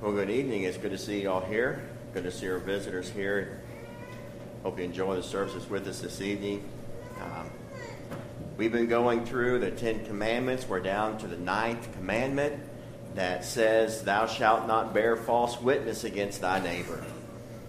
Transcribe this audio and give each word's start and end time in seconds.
Well, 0.00 0.12
good 0.12 0.30
evening. 0.30 0.62
It's 0.62 0.78
good 0.78 0.92
to 0.92 0.98
see 0.98 1.20
you 1.20 1.30
all 1.30 1.42
here. 1.42 1.86
Good 2.14 2.22
to 2.22 2.32
see 2.32 2.48
our 2.48 2.56
visitors 2.56 3.10
here. 3.10 3.60
Hope 4.62 4.78
you 4.78 4.84
enjoy 4.84 5.16
the 5.16 5.22
services 5.22 5.68
with 5.68 5.86
us 5.86 6.00
this 6.00 6.22
evening. 6.22 6.66
Um, 7.20 7.50
we've 8.56 8.72
been 8.72 8.86
going 8.86 9.26
through 9.26 9.58
the 9.58 9.70
Ten 9.70 10.06
Commandments. 10.06 10.66
We're 10.66 10.80
down 10.80 11.18
to 11.18 11.26
the 11.26 11.36
ninth 11.36 11.92
commandment 11.92 12.62
that 13.14 13.44
says, 13.44 14.02
Thou 14.02 14.24
shalt 14.24 14.66
not 14.66 14.94
bear 14.94 15.16
false 15.16 15.60
witness 15.60 16.04
against 16.04 16.40
thy 16.40 16.60
neighbor. 16.60 17.04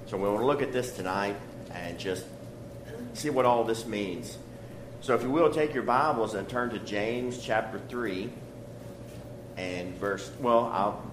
So 0.05 0.15
we 0.15 0.29
want 0.29 0.39
to 0.39 0.45
look 0.45 0.61
at 0.61 0.71
this 0.71 0.93
tonight 0.93 1.35
and 1.73 1.99
just 1.99 2.25
see 3.11 3.29
what 3.29 3.43
all 3.43 3.65
this 3.65 3.85
means. 3.85 4.37
So 5.01 5.15
if 5.15 5.21
you 5.21 5.31
will, 5.31 5.51
take 5.51 5.73
your 5.73 5.83
Bibles 5.83 6.33
and 6.35 6.47
turn 6.47 6.69
to 6.69 6.79
James 6.79 7.43
chapter 7.43 7.77
3 7.89 8.31
and 9.57 9.93
verse, 9.95 10.31
well, 10.39 10.71
I'll 10.73 11.10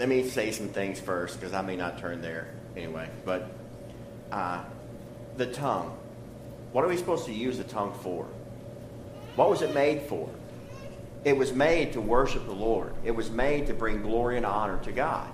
let 0.00 0.08
me 0.08 0.26
say 0.26 0.50
some 0.50 0.70
things 0.70 0.98
first 0.98 1.38
because 1.38 1.52
I 1.52 1.60
may 1.60 1.76
not 1.76 1.98
turn 1.98 2.22
there 2.22 2.48
anyway. 2.74 3.10
But 3.26 3.50
uh, 4.32 4.64
the 5.36 5.46
tongue. 5.46 5.94
What 6.72 6.86
are 6.86 6.88
we 6.88 6.96
supposed 6.96 7.26
to 7.26 7.34
use 7.34 7.58
the 7.58 7.64
tongue 7.64 7.92
for? 8.02 8.26
What 9.36 9.50
was 9.50 9.60
it 9.60 9.74
made 9.74 10.02
for? 10.02 10.30
It 11.22 11.36
was 11.36 11.52
made 11.52 11.92
to 11.92 12.00
worship 12.00 12.46
the 12.46 12.52
Lord. 12.52 12.94
It 13.04 13.10
was 13.10 13.30
made 13.30 13.66
to 13.66 13.74
bring 13.74 14.00
glory 14.00 14.38
and 14.38 14.46
honor 14.46 14.82
to 14.84 14.92
God. 14.92 15.28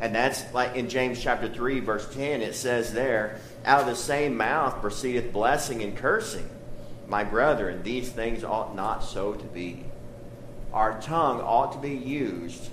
And 0.00 0.12
that's 0.12 0.52
like 0.52 0.74
in 0.74 0.88
James 0.88 1.22
chapter 1.22 1.48
3, 1.48 1.78
verse 1.78 2.12
10, 2.12 2.42
it 2.42 2.56
says 2.56 2.92
there, 2.92 3.38
out 3.64 3.82
of 3.82 3.86
the 3.86 3.94
same 3.94 4.36
mouth 4.36 4.80
proceedeth 4.80 5.32
blessing 5.32 5.80
and 5.80 5.96
cursing. 5.96 6.48
My 7.06 7.22
brethren, 7.22 7.84
these 7.84 8.10
things 8.10 8.42
ought 8.42 8.74
not 8.74 9.04
so 9.04 9.34
to 9.34 9.44
be. 9.44 9.84
Our 10.72 11.00
tongue 11.00 11.40
ought 11.40 11.74
to 11.74 11.78
be 11.78 11.94
used 11.94 12.68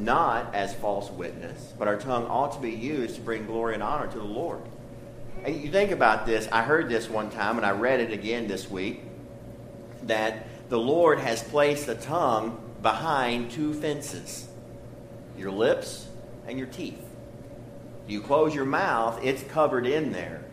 not 0.00 0.54
as 0.54 0.74
false 0.74 1.10
witness, 1.10 1.72
but 1.78 1.88
our 1.88 1.96
tongue 1.96 2.26
ought 2.26 2.52
to 2.52 2.60
be 2.60 2.70
used 2.70 3.16
to 3.16 3.20
bring 3.20 3.46
glory 3.46 3.74
and 3.74 3.82
honor 3.82 4.06
to 4.08 4.18
the 4.18 4.24
Lord. 4.24 4.62
And 5.44 5.60
you 5.60 5.70
think 5.70 5.90
about 5.90 6.26
this. 6.26 6.48
I 6.50 6.62
heard 6.62 6.88
this 6.88 7.08
one 7.08 7.30
time, 7.30 7.56
and 7.56 7.66
I 7.66 7.70
read 7.70 8.00
it 8.00 8.12
again 8.12 8.46
this 8.46 8.70
week 8.70 9.02
that 10.04 10.46
the 10.68 10.78
Lord 10.78 11.18
has 11.18 11.42
placed 11.42 11.86
the 11.86 11.94
tongue 11.94 12.60
behind 12.82 13.50
two 13.50 13.74
fences 13.74 14.46
your 15.36 15.50
lips 15.50 16.06
and 16.46 16.58
your 16.58 16.66
teeth. 16.66 17.02
You 18.06 18.20
close 18.20 18.54
your 18.54 18.66
mouth, 18.66 19.20
it's 19.22 19.42
covered 19.44 19.86
in 19.86 20.12
there. 20.12 20.44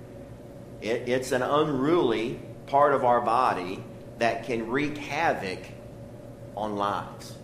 It, 0.81 1.09
it's 1.09 1.31
an 1.31 1.41
unruly 1.41 2.39
part 2.67 2.93
of 2.93 3.03
our 3.03 3.19
body 3.19 3.83
that 4.19 4.45
can 4.45 4.67
wreak 4.69 4.97
havoc 4.97 5.59
on 6.55 6.75
lives. 6.75 7.36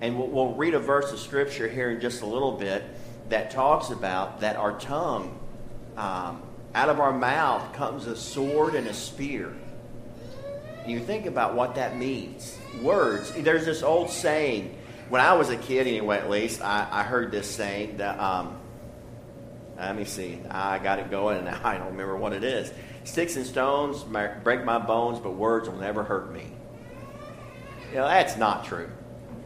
And 0.00 0.18
we'll, 0.18 0.28
we'll 0.28 0.54
read 0.54 0.74
a 0.74 0.78
verse 0.78 1.12
of 1.12 1.18
scripture 1.18 1.68
here 1.68 1.90
in 1.90 2.00
just 2.00 2.22
a 2.22 2.26
little 2.26 2.52
bit 2.52 2.82
that 3.28 3.50
talks 3.50 3.90
about 3.90 4.40
that 4.40 4.56
our 4.56 4.78
tongue, 4.78 5.38
um, 5.96 6.42
out 6.74 6.88
of 6.88 7.00
our 7.00 7.12
mouth 7.12 7.72
comes 7.74 8.06
a 8.06 8.16
sword 8.16 8.74
and 8.74 8.86
a 8.86 8.94
spear. 8.94 9.54
And 10.82 10.90
you 10.90 11.00
think 11.00 11.26
about 11.26 11.54
what 11.54 11.74
that 11.74 11.96
means. 11.96 12.56
Words. 12.82 13.32
There's 13.32 13.64
this 13.64 13.82
old 13.82 14.10
saying. 14.10 14.76
When 15.08 15.20
I 15.20 15.32
was 15.34 15.50
a 15.50 15.56
kid, 15.56 15.86
anyway, 15.86 16.18
at 16.18 16.30
least, 16.30 16.62
I, 16.62 16.86
I 16.90 17.02
heard 17.02 17.32
this 17.32 17.50
saying 17.50 17.96
that, 17.96 18.18
um, 18.20 18.58
let 19.76 19.96
me 19.96 20.04
see, 20.04 20.38
I 20.48 20.78
got 20.78 20.98
it 20.98 21.10
going 21.10 21.38
and 21.38 21.48
I 21.64 21.78
don't 21.78 21.88
remember 21.88 22.16
what 22.16 22.32
it 22.32 22.44
is. 22.44 22.72
Sticks 23.04 23.36
and 23.36 23.46
stones 23.46 24.04
break 24.04 24.64
my 24.64 24.78
bones, 24.78 25.18
but 25.18 25.32
words 25.32 25.68
will 25.68 25.78
never 25.78 26.04
hurt 26.04 26.32
me. 26.32 26.52
You 27.90 27.96
know, 27.96 28.08
that's 28.08 28.36
not 28.36 28.64
true. 28.64 28.88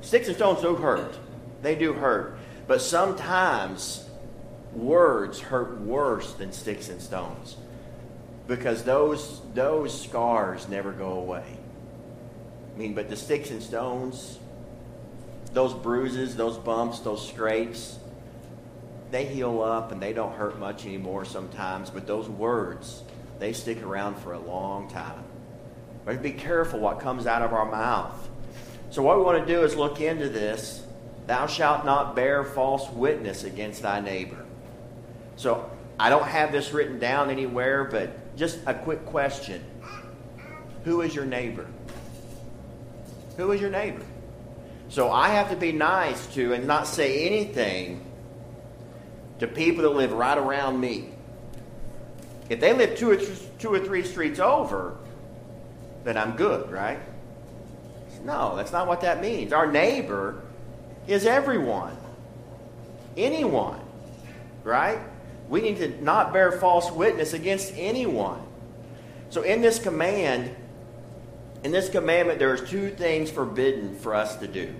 Sticks 0.04 0.28
and 0.28 0.36
stones 0.36 0.60
do 0.60 0.76
hurt. 0.76 1.18
They 1.62 1.74
do 1.74 1.94
hurt. 1.94 2.36
But 2.66 2.82
sometimes 2.82 4.08
words 4.74 5.40
hurt 5.40 5.80
worse 5.80 6.34
than 6.34 6.52
sticks 6.52 6.90
and 6.90 7.00
stones 7.00 7.56
because 8.46 8.84
those, 8.84 9.40
those 9.54 9.98
scars 9.98 10.68
never 10.68 10.92
go 10.92 11.12
away. 11.12 11.44
I 12.74 12.78
mean, 12.78 12.94
but 12.94 13.08
the 13.08 13.16
sticks 13.16 13.50
and 13.50 13.62
stones, 13.62 14.38
those 15.54 15.72
bruises, 15.72 16.36
those 16.36 16.58
bumps, 16.58 17.00
those 17.00 17.26
scrapes, 17.26 17.98
they 19.10 19.24
heal 19.24 19.62
up 19.62 19.90
and 19.90 20.02
they 20.02 20.12
don't 20.12 20.34
hurt 20.34 20.58
much 20.58 20.84
anymore 20.84 21.24
sometimes. 21.24 21.88
But 21.88 22.06
those 22.06 22.28
words, 22.28 23.02
they 23.38 23.54
stick 23.54 23.82
around 23.82 24.16
for 24.16 24.34
a 24.34 24.38
long 24.38 24.90
time. 24.90 25.24
But 26.04 26.22
be 26.22 26.32
careful 26.32 26.80
what 26.80 27.00
comes 27.00 27.26
out 27.26 27.40
of 27.40 27.54
our 27.54 27.64
mouth. 27.64 28.28
So, 28.94 29.02
what 29.02 29.18
we 29.18 29.24
want 29.24 29.44
to 29.44 29.52
do 29.52 29.64
is 29.64 29.74
look 29.74 30.00
into 30.00 30.28
this. 30.28 30.86
Thou 31.26 31.48
shalt 31.48 31.84
not 31.84 32.14
bear 32.14 32.44
false 32.44 32.88
witness 32.90 33.42
against 33.42 33.82
thy 33.82 33.98
neighbor. 33.98 34.46
So, 35.34 35.68
I 35.98 36.10
don't 36.10 36.28
have 36.28 36.52
this 36.52 36.72
written 36.72 37.00
down 37.00 37.28
anywhere, 37.28 37.82
but 37.82 38.36
just 38.36 38.60
a 38.66 38.72
quick 38.72 39.04
question 39.04 39.64
Who 40.84 41.00
is 41.00 41.12
your 41.12 41.24
neighbor? 41.24 41.66
Who 43.36 43.50
is 43.50 43.60
your 43.60 43.70
neighbor? 43.70 44.04
So, 44.90 45.10
I 45.10 45.30
have 45.30 45.50
to 45.50 45.56
be 45.56 45.72
nice 45.72 46.24
to 46.34 46.52
and 46.52 46.68
not 46.68 46.86
say 46.86 47.26
anything 47.26 48.00
to 49.40 49.48
people 49.48 49.82
that 49.82 49.88
live 49.96 50.12
right 50.12 50.38
around 50.38 50.78
me. 50.78 51.08
If 52.48 52.60
they 52.60 52.72
live 52.72 52.96
two 52.96 53.10
or, 53.10 53.16
th- 53.16 53.40
two 53.58 53.74
or 53.74 53.80
three 53.80 54.04
streets 54.04 54.38
over, 54.38 54.96
then 56.04 56.16
I'm 56.16 56.36
good, 56.36 56.70
right? 56.70 57.00
No, 58.24 58.56
that's 58.56 58.72
not 58.72 58.88
what 58.88 59.02
that 59.02 59.20
means. 59.20 59.52
Our 59.52 59.70
neighbor 59.70 60.42
is 61.06 61.26
everyone, 61.26 61.96
anyone, 63.16 63.80
right? 64.62 64.98
We 65.48 65.60
need 65.60 65.76
to 65.76 66.02
not 66.02 66.32
bear 66.32 66.52
false 66.52 66.90
witness 66.90 67.34
against 67.34 67.74
anyone. 67.76 68.40
So, 69.28 69.42
in 69.42 69.60
this 69.60 69.78
command, 69.78 70.54
in 71.62 71.70
this 71.70 71.90
commandment, 71.90 72.38
there's 72.38 72.68
two 72.68 72.90
things 72.90 73.30
forbidden 73.30 73.96
for 73.96 74.14
us 74.14 74.36
to 74.36 74.46
do. 74.46 74.74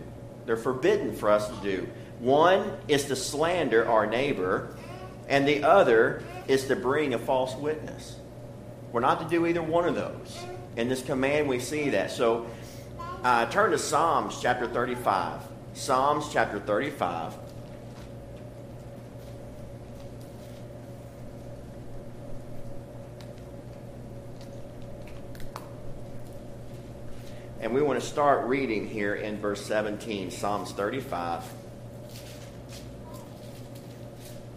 They're 0.47 0.57
forbidden 0.57 1.15
for 1.15 1.31
us 1.31 1.49
to 1.49 1.57
do. 1.63 1.87
One 2.21 2.79
is 2.89 3.05
to 3.07 3.17
slander 3.17 3.87
our 3.87 4.07
neighbor, 4.07 4.75
and 5.29 5.47
the 5.47 5.65
other 5.65 6.23
is 6.49 6.67
to 6.69 6.77
bring 6.77 7.13
a 7.13 7.19
false 7.19 7.55
witness. 7.57 8.17
We're 8.93 9.01
not 9.01 9.21
to 9.21 9.29
do 9.29 9.47
either 9.47 9.63
one 9.63 9.87
of 9.87 9.95
those. 9.95 10.39
In 10.77 10.89
this 10.89 11.03
command, 11.03 11.49
we 11.49 11.59
see 11.59 11.91
that. 11.91 12.11
So, 12.11 12.47
uh, 13.25 13.47
turn 13.47 13.71
to 13.71 13.79
Psalms 13.79 14.39
chapter 14.41 14.69
35. 14.69 15.41
Psalms 15.73 16.29
chapter 16.31 16.61
35. 16.61 17.35
And 27.61 27.73
we 27.73 27.81
want 27.81 27.99
to 27.99 28.07
start 28.07 28.47
reading 28.47 28.87
here 28.87 29.15
in 29.15 29.39
verse 29.39 29.65
17, 29.65 30.31
Psalms 30.31 30.73
35. 30.73 31.45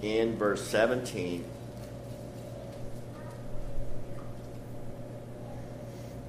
In 0.01 0.35
verse 0.37 0.61
17. 0.67 1.45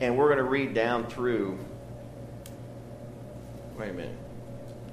And 0.01 0.17
we're 0.17 0.27
going 0.27 0.39
to 0.39 0.45
read 0.45 0.73
down 0.73 1.09
through 1.09 1.59
Wait 3.79 3.91
a 3.91 3.93
minute. 3.93 4.19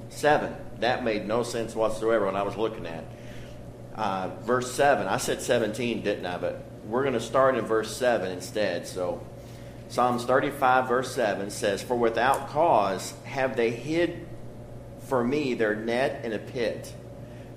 Seven. 0.10 0.56
That 0.80 1.04
made 1.04 1.28
no 1.28 1.42
sense 1.42 1.74
whatsoever 1.74 2.28
when 2.28 2.36
I 2.36 2.44
was 2.44 2.56
looking 2.56 2.86
at. 2.86 3.04
Uh, 3.96 4.30
verse 4.44 4.72
7. 4.74 5.08
I 5.08 5.18
said 5.18 5.42
17, 5.42 6.04
didn't 6.04 6.26
I? 6.26 6.38
But 6.38 6.64
we're 6.86 7.02
going 7.02 7.14
to 7.14 7.20
start 7.20 7.58
in 7.58 7.66
verse 7.66 7.96
7 7.98 8.32
instead. 8.32 8.86
So, 8.86 9.26
Psalms 9.90 10.26
35, 10.26 10.88
verse 10.88 11.16
7 11.16 11.50
says, 11.50 11.82
For 11.82 11.96
without 11.96 12.50
cause 12.50 13.14
have 13.24 13.56
they 13.56 13.72
hid 13.72 14.28
for 15.00 15.24
me 15.24 15.56
their 15.56 15.76
net 15.76 16.24
in 16.24 16.34
a 16.34 16.40
pit, 16.40 16.94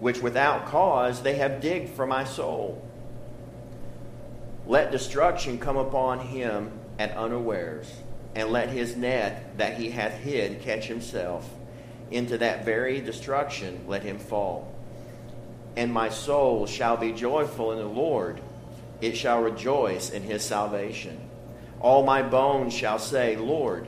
which 0.00 0.20
without 0.20 0.66
cause 0.66 1.22
they 1.22 1.34
have 1.34 1.60
digged 1.60 1.90
for 1.90 2.06
my 2.06 2.24
soul. 2.24 2.82
Let 4.66 4.92
destruction 4.92 5.58
come 5.58 5.76
upon 5.76 6.20
him 6.20 6.70
at 6.98 7.16
unawares 7.16 7.92
and 8.34 8.50
let 8.50 8.68
his 8.68 8.96
net 8.96 9.56
that 9.58 9.78
he 9.78 9.90
hath 9.90 10.14
hid 10.14 10.62
catch 10.62 10.86
himself. 10.86 11.48
Into 12.10 12.38
that 12.38 12.64
very 12.64 13.00
destruction 13.00 13.84
let 13.86 14.02
him 14.02 14.18
fall. 14.18 14.74
And 15.76 15.92
my 15.92 16.08
soul 16.08 16.66
shall 16.66 16.96
be 16.96 17.12
joyful 17.12 17.72
in 17.72 17.78
the 17.78 17.84
Lord, 17.84 18.40
it 19.00 19.16
shall 19.16 19.42
rejoice 19.42 20.10
in 20.10 20.22
his 20.22 20.42
salvation. 20.42 21.20
All 21.80 22.04
my 22.04 22.22
bones 22.22 22.74
shall 22.74 22.98
say, 22.98 23.36
Lord, 23.36 23.86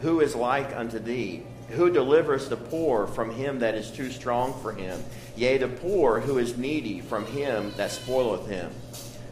who 0.00 0.20
is 0.20 0.36
like 0.36 0.76
unto 0.76 0.98
thee? 0.98 1.42
Who 1.70 1.90
delivers 1.90 2.48
the 2.48 2.56
poor 2.56 3.08
from 3.08 3.32
him 3.32 3.58
that 3.58 3.74
is 3.74 3.90
too 3.90 4.10
strong 4.10 4.54
for 4.60 4.72
him? 4.72 5.02
Yea, 5.34 5.58
the 5.58 5.68
poor 5.68 6.20
who 6.20 6.38
is 6.38 6.56
needy 6.56 7.00
from 7.00 7.26
him 7.26 7.72
that 7.76 7.90
spoileth 7.90 8.46
him. 8.46 8.70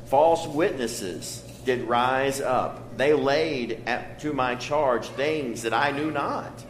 False 0.07 0.47
witnesses 0.49 1.45
did 1.65 1.83
rise 1.83 2.41
up. 2.41 2.97
They 2.97 3.13
laid 3.13 3.83
at, 3.87 4.21
to 4.21 4.33
my 4.33 4.55
charge 4.55 5.09
things 5.09 5.63
that 5.63 5.75
I 5.75 5.91
knew 5.91 6.11
not. 6.11 6.65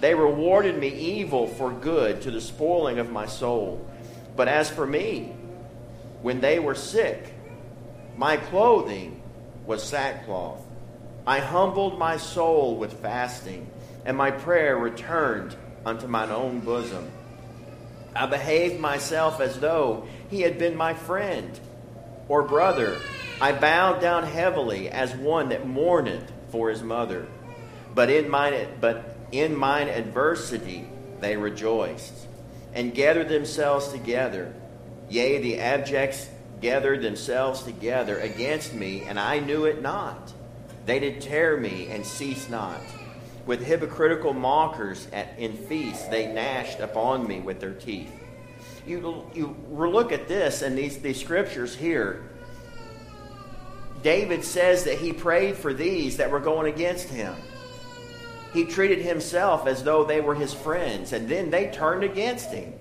They 0.00 0.14
rewarded 0.14 0.78
me 0.78 0.88
evil 0.88 1.46
for 1.46 1.70
good 1.70 2.22
to 2.22 2.30
the 2.30 2.40
spoiling 2.40 2.98
of 2.98 3.10
my 3.10 3.26
soul. 3.26 3.88
But 4.34 4.48
as 4.48 4.68
for 4.68 4.86
me, 4.86 5.32
when 6.22 6.40
they 6.40 6.58
were 6.58 6.74
sick, 6.74 7.32
my 8.16 8.36
clothing 8.36 9.22
was 9.66 9.82
sackcloth. 9.82 10.60
I 11.26 11.38
humbled 11.38 11.98
my 11.98 12.16
soul 12.16 12.76
with 12.76 13.00
fasting, 13.00 13.70
and 14.04 14.16
my 14.16 14.32
prayer 14.32 14.76
returned 14.76 15.54
unto 15.86 16.08
mine 16.08 16.30
own 16.30 16.60
bosom. 16.60 17.10
I 18.14 18.26
behaved 18.26 18.80
myself 18.80 19.40
as 19.40 19.58
though 19.60 20.06
he 20.30 20.40
had 20.42 20.58
been 20.58 20.76
my 20.76 20.94
friend 20.94 21.58
or 22.28 22.42
brother. 22.42 22.98
I 23.40 23.52
bowed 23.52 24.00
down 24.00 24.24
heavily 24.24 24.88
as 24.88 25.14
one 25.14 25.48
that 25.48 25.66
mourneth 25.66 26.30
for 26.50 26.70
his 26.70 26.82
mother. 26.82 27.26
But 27.94 28.10
in 28.10 28.28
mine, 28.28 28.68
but 28.80 29.16
in 29.32 29.56
mine 29.56 29.88
adversity 29.88 30.88
they 31.20 31.36
rejoiced 31.36 32.26
and 32.74 32.94
gathered 32.94 33.28
themselves 33.28 33.88
together. 33.88 34.54
Yea, 35.08 35.38
the 35.38 35.58
abjects 35.58 36.28
gathered 36.60 37.02
themselves 37.02 37.62
together 37.62 38.18
against 38.18 38.72
me, 38.72 39.02
and 39.02 39.18
I 39.18 39.40
knew 39.40 39.64
it 39.64 39.82
not. 39.82 40.32
They 40.86 41.00
did 41.00 41.20
tear 41.20 41.56
me 41.56 41.88
and 41.90 42.06
cease 42.06 42.48
not. 42.48 42.80
With 43.44 43.64
hypocritical 43.64 44.32
mockers 44.32 45.08
at, 45.12 45.38
in 45.38 45.56
feasts, 45.56 46.06
they 46.06 46.32
gnashed 46.32 46.80
upon 46.80 47.26
me 47.26 47.40
with 47.40 47.60
their 47.60 47.72
teeth. 47.72 48.12
You, 48.86 49.26
you 49.34 49.56
look 49.68 50.12
at 50.12 50.28
this 50.28 50.62
and 50.62 50.78
these, 50.78 50.98
these 50.98 51.20
scriptures 51.20 51.74
here. 51.74 52.28
David 54.02 54.44
says 54.44 54.84
that 54.84 54.98
he 54.98 55.12
prayed 55.12 55.56
for 55.56 55.72
these 55.72 56.16
that 56.16 56.30
were 56.30 56.40
going 56.40 56.72
against 56.72 57.08
him. 57.08 57.34
He 58.52 58.64
treated 58.64 59.00
himself 59.00 59.66
as 59.66 59.82
though 59.82 60.04
they 60.04 60.20
were 60.20 60.34
his 60.34 60.52
friends, 60.52 61.12
and 61.12 61.28
then 61.28 61.50
they 61.50 61.70
turned 61.70 62.04
against 62.04 62.50
him. 62.50 62.74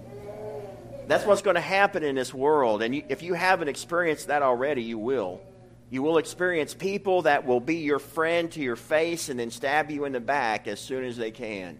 That's 1.08 1.26
what's 1.26 1.42
going 1.42 1.56
to 1.56 1.62
happen 1.62 2.04
in 2.04 2.16
this 2.16 2.34
world. 2.34 2.82
And 2.82 3.04
if 3.10 3.22
you 3.22 3.34
haven't 3.34 3.68
experienced 3.68 4.28
that 4.28 4.42
already, 4.42 4.84
you 4.84 4.98
will. 4.98 5.42
You 5.90 6.04
will 6.04 6.18
experience 6.18 6.74
people 6.74 7.24
that 7.24 7.46
will 7.46 7.60
be 7.60 7.78
your 7.78 8.00
friend 8.00 8.50
to 8.54 8.62
your 8.62 8.78
face 8.78 9.30
and 9.30 9.40
then 9.40 9.52
stab 9.52 9.92
you 9.92 10.06
in 10.06 10.14
the 10.14 10.22
back 10.22 10.68
as 10.68 10.80
soon 10.80 11.04
as 11.04 11.18
they 11.18 11.32
can. 11.32 11.80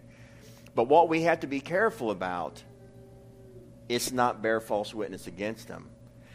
But 0.74 0.88
what 0.88 1.08
we 1.08 1.22
have 1.22 1.40
to 1.40 1.46
be 1.46 1.60
careful 1.60 2.10
about 2.10 2.62
is 3.88 4.12
not 4.12 4.42
bear 4.42 4.60
false 4.60 4.94
witness 4.94 5.26
against 5.26 5.68
them. 5.68 5.88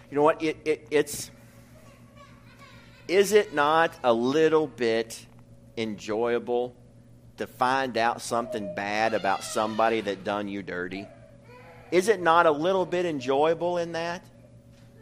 You 0.09 0.15
know 0.15 0.23
what? 0.23 0.41
It, 0.41 0.57
it, 0.65 0.87
it's 0.89 1.29
is 3.07 3.31
it 3.31 3.53
not 3.53 3.93
a 4.03 4.13
little 4.13 4.67
bit 4.67 5.25
enjoyable 5.77 6.75
to 7.37 7.47
find 7.47 7.97
out 7.97 8.21
something 8.21 8.73
bad 8.75 9.13
about 9.13 9.43
somebody 9.43 10.01
that 10.01 10.23
done 10.23 10.47
you 10.47 10.63
dirty? 10.63 11.07
Is 11.91 12.09
it 12.09 12.21
not 12.21 12.45
a 12.45 12.51
little 12.51 12.85
bit 12.85 13.05
enjoyable 13.05 13.77
in 13.77 13.93
that? 13.93 14.25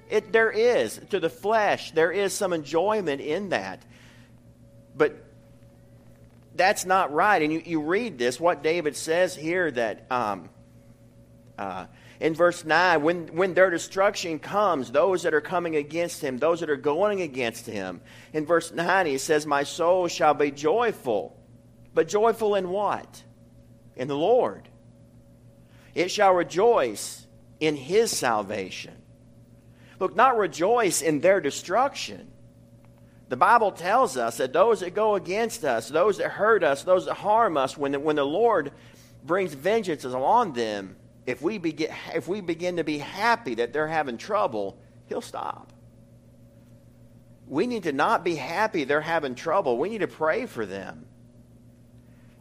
It, 0.10 0.32
there 0.32 0.52
is. 0.52 1.00
To 1.10 1.20
the 1.20 1.30
flesh, 1.30 1.92
there 1.92 2.12
is 2.12 2.34
some 2.34 2.54
enjoyment 2.54 3.22
in 3.22 3.50
that. 3.50 3.82
But 4.96 5.16
that's 6.56 6.86
not 6.86 7.12
right. 7.12 7.42
And 7.42 7.52
you, 7.52 7.62
you 7.66 7.82
read 7.82 8.18
this, 8.18 8.40
what 8.40 8.62
David 8.62 8.96
says 8.96 9.36
here 9.36 9.72
that 9.72 10.06
um, 10.12 10.50
uh, 11.58 11.86
in 12.20 12.34
verse 12.34 12.64
9, 12.64 13.04
when, 13.04 13.28
when 13.36 13.54
their 13.54 13.70
destruction 13.70 14.40
comes, 14.40 14.92
those 14.92 15.24
that 15.24 15.34
are 15.34 15.42
coming 15.42 15.76
against 15.76 16.22
him, 16.22 16.38
those 16.38 16.62
that 16.62 16.70
are 16.70 16.78
going 16.78 17.22
against 17.22 17.66
him. 17.66 18.02
In 18.32 18.46
verse 18.46 18.72
9, 18.72 19.06
he 19.06 19.18
says, 19.18 19.46
My 19.46 19.64
soul 19.64 20.08
shall 20.08 20.34
be 20.34 20.52
joyful. 20.52 21.38
But 21.94 22.08
joyful 22.08 22.56
in 22.56 22.70
what? 22.70 23.24
In 23.96 24.08
the 24.08 24.18
Lord. 24.18 24.68
It 25.94 26.10
shall 26.10 26.34
rejoice 26.34 27.26
in 27.60 27.76
his 27.76 28.12
salvation. 28.12 28.96
Look, 30.00 30.16
not 30.16 30.38
rejoice 30.38 31.02
in 31.02 31.20
their 31.20 31.42
destruction. 31.42 32.32
The 33.28 33.38
Bible 33.38 33.72
tells 33.72 34.18
us 34.18 34.38
that 34.38 34.54
those 34.54 34.82
that 34.82 34.94
go 34.94 35.16
against 35.16 35.66
us, 35.66 35.90
those 35.90 36.18
that 36.18 36.32
hurt 36.32 36.64
us, 36.64 36.84
those 36.84 37.06
that 37.06 37.16
harm 37.16 37.58
us, 37.58 37.78
when 37.78 37.94
the, 37.94 38.00
when 38.00 38.16
the 38.16 38.26
Lord 38.26 38.72
brings 39.24 39.54
vengeance 39.54 40.06
on 40.06 40.54
them, 40.54 40.96
if 41.26 41.42
we, 41.42 41.58
begin, 41.58 41.92
if 42.14 42.28
we 42.28 42.42
begin 42.42 42.78
to 42.78 42.84
be 42.84 42.98
happy 43.00 43.56
that 43.56 43.74
they're 43.74 43.88
having 43.88 44.18
trouble, 44.18 44.78
He'll 45.08 45.22
stop. 45.22 45.72
We 47.48 47.68
need 47.68 47.84
to 47.84 47.92
not 47.92 48.24
be 48.24 48.36
happy 48.36 48.84
they're 48.84 49.02
having 49.02 49.36
trouble. 49.36 49.78
We 49.78 49.90
need 49.90 50.00
to 50.00 50.08
pray 50.08 50.46
for 50.46 50.66
them. 50.66 51.06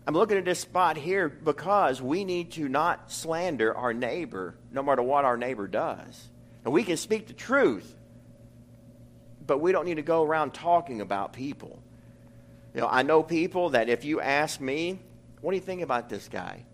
I'm 0.07 0.15
looking 0.15 0.37
at 0.37 0.45
this 0.45 0.61
spot 0.61 0.97
here 0.97 1.29
because 1.29 2.01
we 2.01 2.25
need 2.25 2.53
to 2.53 2.69
not 2.69 3.11
slander 3.11 3.75
our 3.75 3.95
neighbor, 3.95 4.55
no 4.71 4.83
matter 4.83 5.03
what 5.03 5.25
our 5.25 5.37
neighbor 5.37 5.67
does. 5.67 6.29
And 6.65 6.73
we 6.73 6.85
can 6.85 6.97
speak 6.99 7.27
the 7.27 7.33
truth, 7.33 7.95
but 9.47 9.61
we 9.61 9.73
don't 9.73 9.87
need 9.87 9.97
to 9.97 10.03
go 10.03 10.23
around 10.23 10.53
talking 10.53 11.01
about 11.01 11.33
people. 11.33 11.83
You 12.75 12.83
know, 12.83 12.89
I 12.89 13.03
know 13.03 13.23
people 13.23 13.71
that 13.71 13.89
if 13.89 14.05
you 14.05 14.21
ask 14.21 14.61
me, 14.61 14.99
what 15.41 15.53
do 15.53 15.57
you 15.57 15.63
think 15.63 15.81
about 15.81 16.09
this 16.09 16.29
guy? 16.29 16.65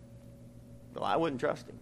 Well, 0.94 1.04
I 1.04 1.16
wouldn't 1.16 1.40
trust 1.40 1.68
him. 1.68 1.78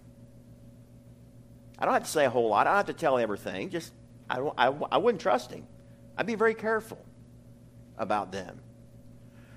I 1.78 1.84
don't 1.84 1.94
have 1.94 2.04
to 2.04 2.10
say 2.10 2.24
a 2.24 2.30
whole 2.30 2.48
lot. 2.48 2.66
I 2.66 2.70
don't 2.70 2.76
have 2.78 2.86
to 2.86 2.92
tell 2.92 3.18
everything. 3.18 3.70
Just, 3.70 3.92
I, 4.28 4.40
I, 4.56 4.66
I 4.90 4.96
wouldn't 4.98 5.20
trust 5.20 5.52
him. 5.52 5.66
I'd 6.16 6.26
be 6.26 6.34
very 6.34 6.54
careful 6.54 6.98
about 7.96 8.32
them. 8.32 8.60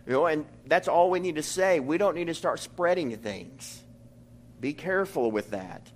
You 0.05 0.13
know, 0.13 0.25
and 0.27 0.45
that's 0.65 0.87
all 0.87 1.09
we 1.09 1.19
need 1.19 1.35
to 1.35 1.43
say. 1.43 1.79
We 1.79 1.97
don't 1.97 2.15
need 2.15 2.27
to 2.27 2.33
start 2.33 2.59
spreading 2.59 3.15
things. 3.17 3.81
Be 4.59 4.73
careful 4.73 5.31
with 5.31 5.51
that. 5.51 5.89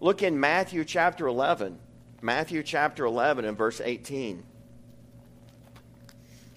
Look 0.00 0.22
in 0.22 0.38
Matthew 0.38 0.84
chapter 0.84 1.26
11. 1.26 1.78
Matthew 2.22 2.62
chapter 2.62 3.04
11 3.04 3.44
and 3.44 3.56
verse 3.56 3.80
18. 3.82 4.42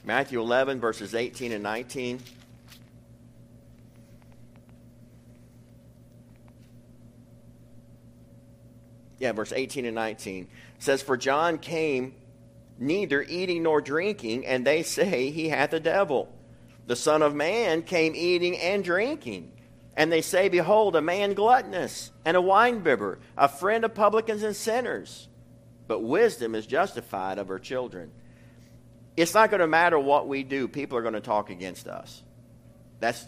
Matthew 0.06 0.40
11, 0.40 0.80
verses 0.80 1.14
18 1.14 1.52
and 1.52 1.64
19. 1.64 2.20
Yeah, 9.20 9.34
verse 9.34 9.52
18 9.54 9.86
and 9.86 9.96
19 9.96 10.48
says, 10.80 11.02
For 11.02 11.18
John 11.18 11.58
came 11.58 12.16
neither 12.78 13.22
eating 13.22 13.64
nor 13.64 13.82
drinking, 13.82 14.46
and 14.46 14.66
they 14.66 14.84
say 14.84 15.30
he 15.30 15.50
hath 15.50 15.74
a 15.74 15.80
devil. 15.80 16.34
The 16.88 16.96
Son 16.96 17.22
of 17.22 17.36
Man 17.36 17.84
came 17.84 18.16
eating 18.16 18.58
and 18.58 18.84
drinking. 18.84 19.52
And 19.96 20.12
they 20.12 20.22
say, 20.22 20.48
Behold, 20.48 20.96
a 20.96 21.02
man 21.02 21.34
gluttonous 21.34 22.12
and 22.24 22.38
a 22.38 22.42
winebibber, 22.42 23.18
a 23.38 23.50
friend 23.50 23.84
of 23.84 23.94
publicans 23.94 24.44
and 24.44 24.56
sinners 24.56 25.28
but 25.90 26.04
wisdom 26.04 26.54
is 26.54 26.68
justified 26.68 27.40
of 27.40 27.48
her 27.48 27.58
children. 27.58 28.12
It's 29.18 29.34
not 29.34 29.50
going 29.50 29.60
to 29.60 29.68
matter 29.68 29.98
what 29.98 30.28
we 30.28 30.44
do, 30.44 30.68
people 30.68 31.00
are 31.00 31.02
going 31.02 31.16
to 31.16 31.20
talk 31.20 31.50
against 31.50 31.88
us. 31.88 32.22
That's 33.00 33.26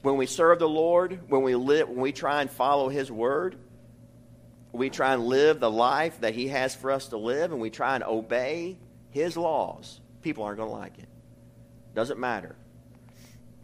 when 0.00 0.16
we 0.16 0.24
serve 0.24 0.58
the 0.58 0.68
Lord, 0.68 1.20
when 1.28 1.42
we 1.42 1.54
live, 1.54 1.90
when 1.90 2.00
we 2.00 2.12
try 2.12 2.40
and 2.40 2.50
follow 2.50 2.88
his 2.88 3.12
word, 3.12 3.56
we 4.72 4.90
try 4.90 5.14
and 5.14 5.24
live 5.26 5.60
the 5.60 5.70
life 5.70 6.20
that 6.20 6.34
he 6.34 6.48
has 6.48 6.74
for 6.74 6.90
us 6.90 7.08
to 7.08 7.16
live 7.16 7.52
and 7.52 7.60
we 7.60 7.70
try 7.70 7.94
and 7.94 8.04
obey 8.04 8.76
his 9.10 9.36
laws, 9.36 10.00
people 10.22 10.44
aren't 10.44 10.58
going 10.58 10.68
to 10.68 10.74
like 10.74 10.98
it. 10.98 11.08
Doesn't 11.94 12.20
matter. 12.20 12.54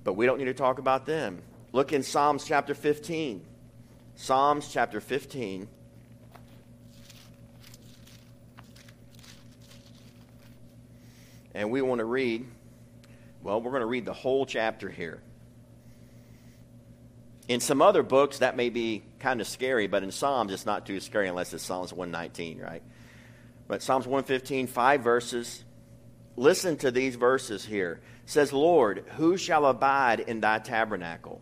But 0.02 0.14
we 0.14 0.26
don't 0.26 0.38
need 0.38 0.46
to 0.46 0.54
talk 0.54 0.78
about 0.78 1.06
them. 1.06 1.42
Look 1.72 1.92
in 1.92 2.02
Psalms 2.02 2.44
chapter 2.44 2.74
15. 2.74 3.44
Psalms 4.16 4.68
chapter 4.72 5.00
15. 5.00 5.68
And 11.54 11.70
we 11.70 11.80
want 11.82 12.00
to 12.00 12.04
read, 12.04 12.46
well, 13.42 13.60
we're 13.60 13.70
going 13.70 13.80
to 13.80 13.86
read 13.86 14.04
the 14.04 14.12
whole 14.12 14.44
chapter 14.44 14.90
here. 14.90 15.22
In 17.48 17.60
some 17.60 17.80
other 17.80 18.02
books, 18.02 18.38
that 18.38 18.56
may 18.56 18.70
be 18.70 19.04
kind 19.18 19.40
of 19.40 19.46
scary, 19.46 19.86
but 19.86 20.02
in 20.02 20.10
Psalms, 20.10 20.52
it's 20.52 20.66
not 20.66 20.86
too 20.86 21.00
scary 21.00 21.28
unless 21.28 21.52
it's 21.52 21.64
Psalms 21.64 21.92
119, 21.92 22.60
right? 22.60 22.82
But 23.68 23.82
Psalms 23.82 24.06
115, 24.06 24.66
five 24.66 25.00
verses. 25.02 25.64
Listen 26.36 26.76
to 26.78 26.90
these 26.90 27.16
verses 27.16 27.64
here. 27.64 28.00
It 28.24 28.30
says, 28.30 28.52
Lord, 28.52 29.04
who 29.16 29.36
shall 29.36 29.66
abide 29.66 30.20
in 30.20 30.40
thy 30.40 30.58
tabernacle? 30.58 31.40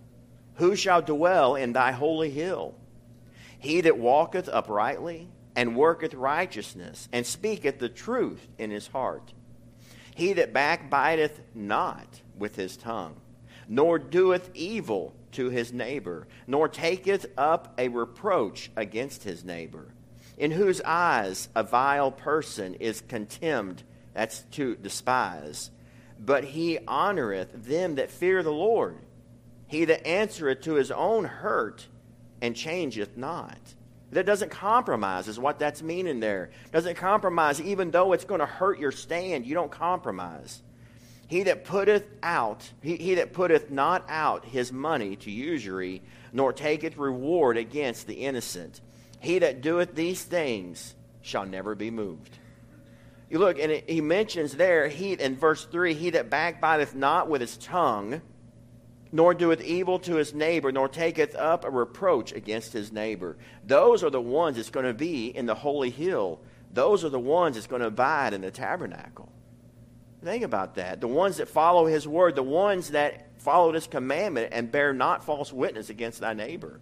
Who 0.54 0.76
shall 0.76 1.02
dwell 1.02 1.56
in 1.56 1.72
thy 1.72 1.92
holy 1.92 2.30
hill? 2.30 2.74
He 3.58 3.80
that 3.80 3.98
walketh 3.98 4.48
uprightly 4.48 5.28
and 5.56 5.76
worketh 5.76 6.14
righteousness 6.14 7.08
and 7.12 7.26
speaketh 7.26 7.78
the 7.78 7.88
truth 7.88 8.46
in 8.58 8.70
his 8.70 8.86
heart 8.88 9.32
he 10.14 10.32
that 10.34 10.52
backbiteth 10.52 11.40
not 11.54 12.20
with 12.38 12.56
his 12.56 12.76
tongue, 12.76 13.16
nor 13.68 13.98
doeth 13.98 14.50
evil 14.54 15.14
to 15.32 15.50
his 15.50 15.72
neighbor, 15.72 16.26
nor 16.46 16.68
taketh 16.68 17.26
up 17.36 17.74
a 17.78 17.88
reproach 17.88 18.70
against 18.76 19.24
his 19.24 19.44
neighbor, 19.44 19.88
in 20.38 20.50
whose 20.50 20.80
eyes 20.82 21.48
a 21.54 21.62
vile 21.62 22.10
person 22.10 22.74
is 22.74 23.00
contemned, 23.00 23.82
that's 24.12 24.40
to 24.52 24.76
despise, 24.76 25.70
but 26.18 26.44
he 26.44 26.78
honoreth 26.86 27.64
them 27.64 27.96
that 27.96 28.10
fear 28.10 28.42
the 28.42 28.52
Lord. 28.52 28.98
He 29.66 29.84
that 29.86 30.06
answereth 30.06 30.62
to 30.62 30.74
his 30.74 30.90
own 30.90 31.24
hurt 31.24 31.88
and 32.40 32.54
changeth 32.54 33.16
not. 33.16 33.58
That 34.12 34.26
doesn't 34.26 34.50
compromise, 34.50 35.26
is 35.26 35.40
what 35.40 35.58
that's 35.58 35.82
meaning 35.82 36.20
there. 36.20 36.50
Doesn't 36.70 36.96
compromise, 36.96 37.60
even 37.60 37.90
though 37.90 38.12
it's 38.12 38.24
going 38.24 38.38
to 38.38 38.46
hurt 38.46 38.78
your 38.78 38.92
stand, 38.92 39.46
you 39.46 39.54
don't 39.54 39.72
compromise. 39.72 40.62
He 41.26 41.44
that 41.44 41.64
putteth 41.64 42.06
out, 42.22 42.70
he, 42.82 42.96
he 42.96 43.14
that 43.14 43.32
putteth 43.32 43.70
not 43.70 44.04
out 44.08 44.44
his 44.44 44.72
money 44.72 45.16
to 45.16 45.30
usury, 45.30 46.02
nor 46.32 46.52
taketh 46.52 46.96
reward 46.96 47.56
against 47.56 48.06
the 48.06 48.14
innocent, 48.14 48.80
he 49.20 49.38
that 49.38 49.62
doeth 49.62 49.94
these 49.94 50.22
things 50.22 50.94
shall 51.22 51.46
never 51.46 51.74
be 51.74 51.90
moved. 51.90 52.38
You 53.30 53.38
look, 53.38 53.58
and 53.58 53.72
it, 53.72 53.88
he 53.88 54.00
mentions 54.00 54.54
there, 54.54 54.86
he 54.88 55.14
in 55.14 55.36
verse 55.36 55.64
3, 55.64 55.94
he 55.94 56.10
that 56.10 56.28
backbiteth 56.28 56.94
not 56.94 57.28
with 57.28 57.40
his 57.40 57.56
tongue, 57.56 58.20
nor 59.10 59.32
doeth 59.32 59.62
evil 59.62 59.98
to 60.00 60.16
his 60.16 60.34
neighbor, 60.34 60.72
nor 60.72 60.88
taketh 60.88 61.34
up 61.36 61.64
a 61.64 61.70
reproach 61.70 62.32
against 62.32 62.72
his 62.72 62.92
neighbor. 62.92 63.36
Those 63.66 64.02
are 64.04 64.10
the 64.10 64.20
ones 64.20 64.56
that's 64.56 64.70
going 64.70 64.86
to 64.86 64.92
be 64.92 65.28
in 65.28 65.46
the 65.46 65.54
holy 65.54 65.90
hill. 65.90 66.40
Those 66.72 67.04
are 67.04 67.08
the 67.08 67.18
ones 67.18 67.54
that's 67.54 67.68
going 67.68 67.80
to 67.80 67.88
abide 67.88 68.34
in 68.34 68.40
the 68.40 68.50
tabernacle. 68.50 69.30
Think 70.24 70.42
about 70.42 70.76
that. 70.76 71.02
The 71.02 71.08
ones 71.08 71.36
that 71.36 71.48
follow 71.48 71.84
his 71.84 72.08
word, 72.08 72.34
the 72.34 72.42
ones 72.42 72.90
that 72.92 73.26
follow 73.42 73.72
his 73.72 73.86
commandment 73.86 74.48
and 74.52 74.72
bear 74.72 74.94
not 74.94 75.22
false 75.22 75.52
witness 75.52 75.90
against 75.90 76.20
thy 76.20 76.32
neighbor. 76.32 76.80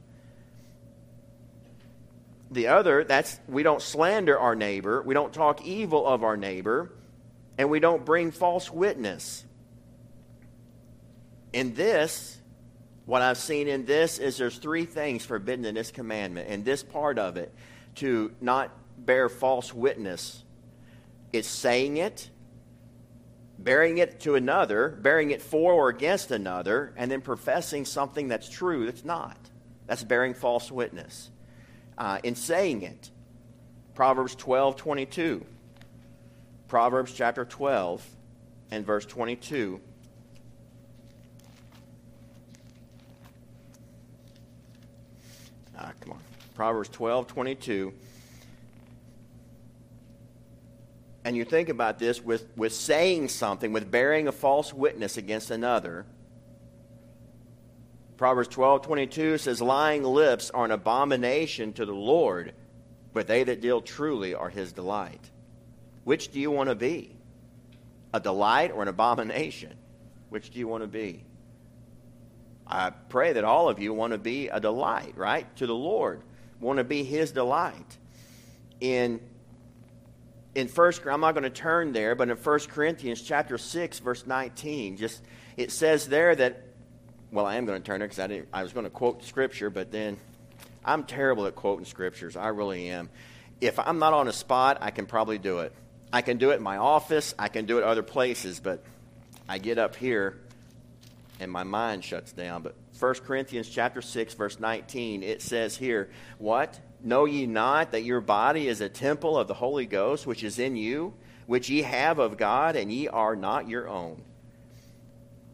The 2.53 2.69
other, 2.69 3.03
that's 3.03 3.41
we 3.49 3.65
don't 3.65 3.83
slander 3.83 4.39
our 4.39 4.55
neighbor, 4.55 5.03
we 5.03 5.15
don't 5.15 5.33
talk 5.33 5.65
evil 5.65 6.07
of 6.07 6.23
our 6.23 6.37
neighbor, 6.37 6.93
and 7.59 7.69
we 7.69 7.81
don't 7.81 8.05
bring 8.05 8.31
false 8.31 8.71
witness. 8.71 9.45
In 11.53 11.75
this, 11.75 12.39
what 13.07 13.23
I've 13.23 13.39
seen 13.39 13.67
in 13.67 13.87
this 13.87 14.19
is 14.19 14.37
there's 14.37 14.59
three 14.59 14.85
things 14.85 15.27
forbidden 15.27 15.65
in 15.65 15.75
this 15.75 15.91
commandment. 15.91 16.49
And 16.49 16.65
this 16.65 16.83
part 16.85 17.19
of 17.19 17.37
it, 17.37 17.53
to 17.97 18.33
not 18.41 18.71
bear 18.97 19.29
false 19.29 19.75
witness, 19.75 20.45
is 21.33 21.47
saying 21.47 21.97
it, 21.97 22.29
bearing 23.59 23.99
it 23.99 24.21
to 24.21 24.35
another, 24.35 24.89
bearing 25.03 25.31
it 25.31 25.43
for 25.43 25.73
or 25.73 25.89
against 25.89 26.31
another, 26.31 26.93
and 26.97 27.11
then 27.11 27.21
professing 27.21 27.85
something 27.85 28.29
that's 28.29 28.49
true 28.49 28.87
that's 28.87 29.05
not. 29.05 29.37
That's 29.87 30.05
bearing 30.05 30.35
false 30.35 30.71
witness. 30.71 31.31
Uh, 31.99 32.19
in 32.23 32.35
saying 32.35 32.83
it, 32.83 33.11
Proverbs 33.95 34.35
12 34.35 34.77
22. 34.77 35.45
Proverbs 36.69 37.13
chapter 37.13 37.45
12 37.45 38.07
and 38.71 38.87
verse 38.87 39.05
22 39.05 39.81
Ah, 45.83 45.93
come 46.01 46.13
on. 46.13 46.21
Proverbs 46.55 46.89
12, 46.91 47.27
22. 47.27 47.93
And 51.25 51.37
you 51.37 51.45
think 51.45 51.69
about 51.69 51.99
this 51.99 52.23
with, 52.23 52.47
with 52.57 52.73
saying 52.73 53.29
something, 53.29 53.73
with 53.73 53.91
bearing 53.91 54.27
a 54.27 54.33
false 54.33 54.73
witness 54.73 55.17
against 55.17 55.51
another. 55.51 56.05
Proverbs 58.17 58.49
12, 58.49 58.83
22 58.83 59.39
says, 59.39 59.63
Lying 59.63 60.03
lips 60.03 60.51
are 60.51 60.65
an 60.65 60.71
abomination 60.73 61.73
to 61.75 61.87
the 61.87 61.95
Lord, 61.95 62.55
but 63.13 63.27
they 63.27 63.45
that 63.45 63.61
deal 63.61 63.81
truly 63.81 64.35
are 64.35 64.49
his 64.49 64.73
delight. 64.73 65.31
Which 66.05 66.33
do 66.33 66.41
you 66.41 66.51
want 66.51 66.69
to 66.69 66.75
be? 66.75 67.17
A 68.13 68.21
delight 68.21 68.73
or 68.73 68.83
an 68.83 68.89
abomination? 68.89 69.75
Which 70.29 70.51
do 70.51 70.59
you 70.59 70.67
want 70.67 70.83
to 70.83 70.89
be? 70.89 71.25
I 72.67 72.91
pray 72.91 73.35
that 73.35 73.45
all 73.45 73.69
of 73.69 73.79
you 73.79 73.93
want 73.93 74.13
to 74.13 74.19
be 74.19 74.49
a 74.49 74.59
delight, 74.59 75.15
right, 75.17 75.55
to 75.57 75.67
the 75.67 75.75
Lord, 75.75 76.23
want 76.61 76.79
to 76.79 76.85
be 76.85 77.05
His 77.05 77.33
delight. 77.33 77.99
In 78.81 79.21
in 80.55 80.69
first, 80.69 81.03
I'm 81.07 81.21
not 81.21 81.33
going 81.33 81.45
to 81.45 81.51
turn 81.51 81.93
there, 81.93 82.15
but 82.15 82.29
in 82.29 82.37
1 82.37 82.59
Corinthians 82.69 83.23
chapter 83.23 83.57
6, 83.57 83.99
verse 84.01 84.27
19, 84.27 84.97
just 84.97 85.23
it 85.57 85.71
says 85.71 86.07
there 86.09 86.35
that, 86.35 86.63
well, 87.31 87.47
I 87.47 87.57
am 87.57 87.65
going 87.65 87.81
to 87.81 87.87
turn 87.87 88.01
there 88.01 88.09
because 88.09 88.19
I, 88.19 88.27
didn't 88.27 88.49
I 88.53 88.63
was 88.63 88.73
going 88.73 88.85
to 88.85 88.91
quote 88.91 89.25
scripture, 89.25 89.71
but 89.71 89.91
then 89.91 90.19
I'm 90.85 91.05
terrible 91.05 91.47
at 91.47 91.55
quoting 91.55 91.87
scriptures. 91.87 92.37
I 92.37 92.49
really 92.49 92.89
am. 92.91 93.09
If 93.61 93.79
I'm 93.79 93.99
not 93.99 94.13
on 94.13 94.29
a 94.29 94.33
spot, 94.33 94.79
I 94.81 94.91
can 94.91 95.07
probably 95.07 95.39
do 95.39 95.61
it. 95.61 95.73
I 96.13 96.21
can 96.21 96.37
do 96.37 96.51
it 96.51 96.57
in 96.57 96.63
my 96.63 96.77
office, 96.77 97.35
I 97.39 97.49
can 97.49 97.65
do 97.65 97.79
it 97.79 97.85
other 97.85 98.03
places, 98.03 98.61
but 98.61 98.85
I 99.49 99.57
get 99.59 99.79
up 99.79 99.97
here 99.97 100.39
and 101.41 101.51
my 101.51 101.63
mind 101.63 102.05
shuts 102.05 102.33
down. 102.33 102.63
But 102.63 102.75
1 102.99 103.15
Corinthians 103.25 103.69
chapter 103.69 104.03
6 104.03 104.35
verse 104.35 104.61
19 104.61 105.23
it 105.23 105.41
says 105.41 105.77
here, 105.77 106.11
"What? 106.39 106.79
Know 107.03 107.25
ye 107.25 107.47
not 107.47 107.93
that 107.93 108.05
your 108.05 108.21
body 108.21 108.69
is 108.69 108.81
a 108.81 108.89
temple 108.89 109.37
of 109.37 109.49
the 109.49 109.55
Holy 109.55 109.87
Ghost 109.87 110.27
which 110.27 110.45
is 110.45 110.59
in 110.59 110.77
you, 110.77 111.15
which 111.47 111.69
ye 111.69 111.83
have 111.83 112.19
of 112.19 112.37
God, 112.37 112.77
and 112.77 112.93
ye 112.93 113.09
are 113.09 113.37
not 113.37 113.69
your 113.69 113.89
own?" 113.89 114.23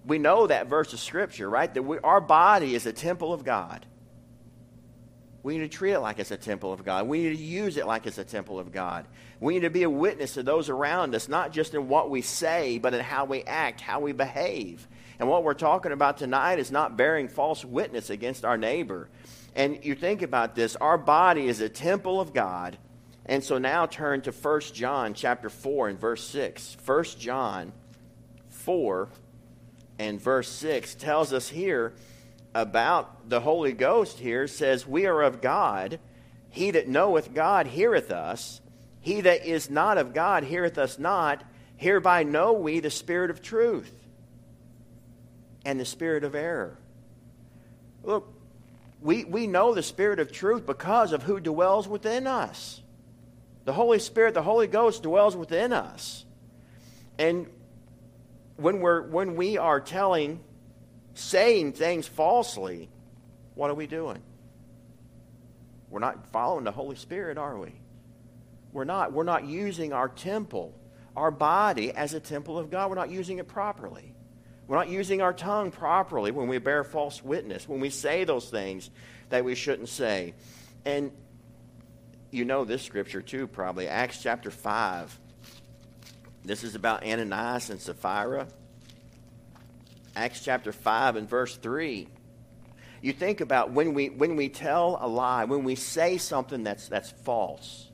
We 0.06 0.18
know 0.18 0.46
that 0.46 0.68
verse 0.68 0.92
of 0.92 1.00
scripture, 1.00 1.48
right? 1.50 1.72
That 1.72 1.82
we, 1.82 1.98
our 1.98 2.20
body 2.20 2.74
is 2.74 2.86
a 2.86 2.92
temple 2.92 3.32
of 3.32 3.44
God. 3.44 3.84
We 5.42 5.56
need 5.56 5.70
to 5.70 5.76
treat 5.76 5.92
it 5.92 6.00
like 6.00 6.18
it's 6.18 6.30
a 6.30 6.36
temple 6.36 6.72
of 6.72 6.84
God. 6.84 7.06
We 7.06 7.22
need 7.22 7.36
to 7.36 7.42
use 7.42 7.76
it 7.76 7.86
like 7.86 8.06
it's 8.06 8.18
a 8.18 8.24
temple 8.24 8.58
of 8.58 8.72
God. 8.72 9.06
We 9.40 9.54
need 9.54 9.60
to 9.60 9.70
be 9.70 9.84
a 9.84 9.90
witness 9.90 10.34
to 10.34 10.42
those 10.42 10.68
around 10.68 11.14
us, 11.14 11.28
not 11.28 11.52
just 11.52 11.74
in 11.74 11.88
what 11.88 12.10
we 12.10 12.22
say, 12.22 12.78
but 12.78 12.92
in 12.92 13.00
how 13.00 13.24
we 13.24 13.44
act, 13.44 13.80
how 13.80 14.00
we 14.00 14.12
behave. 14.12 14.86
And 15.18 15.28
what 15.28 15.44
we're 15.44 15.54
talking 15.54 15.92
about 15.92 16.18
tonight 16.18 16.58
is 16.58 16.70
not 16.70 16.96
bearing 16.96 17.28
false 17.28 17.64
witness 17.64 18.10
against 18.10 18.44
our 18.44 18.56
neighbor. 18.56 19.08
And 19.58 19.84
you 19.84 19.96
think 19.96 20.22
about 20.22 20.54
this, 20.54 20.76
our 20.76 20.96
body 20.96 21.48
is 21.48 21.60
a 21.60 21.68
temple 21.68 22.20
of 22.20 22.32
God. 22.32 22.78
And 23.26 23.42
so 23.42 23.58
now 23.58 23.86
turn 23.86 24.22
to 24.22 24.30
1 24.30 24.60
John 24.72 25.14
chapter 25.14 25.50
4 25.50 25.88
and 25.88 26.00
verse 26.00 26.24
6. 26.28 26.76
1 26.86 27.04
John 27.18 27.72
4 28.50 29.08
and 29.98 30.20
verse 30.20 30.48
6 30.48 30.94
tells 30.94 31.32
us 31.32 31.48
here 31.48 31.92
about 32.54 33.28
the 33.28 33.40
Holy 33.40 33.72
Ghost 33.72 34.20
here 34.20 34.46
says, 34.46 34.86
We 34.86 35.06
are 35.06 35.22
of 35.22 35.40
God. 35.40 35.98
He 36.50 36.70
that 36.70 36.86
knoweth 36.86 37.34
God 37.34 37.66
heareth 37.66 38.12
us. 38.12 38.60
He 39.00 39.22
that 39.22 39.44
is 39.44 39.68
not 39.68 39.98
of 39.98 40.14
God 40.14 40.44
heareth 40.44 40.78
us 40.78 41.00
not. 41.00 41.42
Hereby 41.76 42.22
know 42.22 42.52
we 42.52 42.78
the 42.78 42.90
Spirit 42.90 43.30
of 43.30 43.42
truth 43.42 43.92
and 45.64 45.80
the 45.80 45.84
spirit 45.84 46.22
of 46.22 46.36
error. 46.36 46.78
Look, 48.04 48.37
we, 49.00 49.24
we 49.24 49.46
know 49.46 49.74
the 49.74 49.82
spirit 49.82 50.18
of 50.18 50.32
truth 50.32 50.66
because 50.66 51.12
of 51.12 51.22
who 51.22 51.40
dwells 51.40 51.86
within 51.86 52.26
us. 52.26 52.82
The 53.64 53.72
Holy 53.72 53.98
Spirit, 53.98 54.34
the 54.34 54.42
Holy 54.42 54.66
Ghost 54.66 55.02
dwells 55.02 55.36
within 55.36 55.72
us. 55.72 56.24
And 57.18 57.46
when, 58.56 58.80
we're, 58.80 59.02
when 59.02 59.36
we 59.36 59.58
are 59.58 59.80
telling, 59.80 60.40
saying 61.14 61.72
things 61.72 62.06
falsely, 62.08 62.88
what 63.54 63.70
are 63.70 63.74
we 63.74 63.86
doing? 63.86 64.22
We're 65.90 66.00
not 66.00 66.26
following 66.28 66.64
the 66.64 66.72
Holy 66.72 66.96
Spirit, 66.96 67.38
are 67.38 67.58
we? 67.58 67.72
We're 68.72 68.84
not. 68.84 69.12
We're 69.12 69.24
not 69.24 69.44
using 69.46 69.92
our 69.92 70.08
temple, 70.08 70.74
our 71.16 71.30
body, 71.30 71.92
as 71.92 72.14
a 72.14 72.20
temple 72.20 72.58
of 72.58 72.70
God. 72.70 72.90
We're 72.90 72.96
not 72.96 73.10
using 73.10 73.38
it 73.38 73.48
properly. 73.48 74.14
We're 74.68 74.76
not 74.76 74.90
using 74.90 75.22
our 75.22 75.32
tongue 75.32 75.70
properly 75.70 76.30
when 76.30 76.46
we 76.46 76.58
bear 76.58 76.84
false 76.84 77.24
witness, 77.24 77.66
when 77.66 77.80
we 77.80 77.88
say 77.88 78.24
those 78.24 78.50
things 78.50 78.90
that 79.30 79.42
we 79.42 79.54
shouldn't 79.54 79.88
say. 79.88 80.34
And 80.84 81.10
you 82.30 82.44
know 82.44 82.66
this 82.66 82.82
scripture 82.82 83.22
too, 83.22 83.46
probably. 83.46 83.88
Acts 83.88 84.22
chapter 84.22 84.50
5. 84.50 85.18
This 86.44 86.64
is 86.64 86.74
about 86.74 87.02
Ananias 87.02 87.70
and 87.70 87.80
Sapphira. 87.80 88.46
Acts 90.14 90.44
chapter 90.44 90.70
5 90.70 91.16
and 91.16 91.28
verse 91.28 91.56
3. 91.56 92.06
You 93.00 93.12
think 93.14 93.40
about 93.40 93.70
when 93.70 93.94
we, 93.94 94.10
when 94.10 94.36
we 94.36 94.50
tell 94.50 94.98
a 95.00 95.08
lie, 95.08 95.44
when 95.44 95.64
we 95.64 95.76
say 95.76 96.18
something 96.18 96.62
that's, 96.62 96.88
that's 96.88 97.10
false 97.10 97.87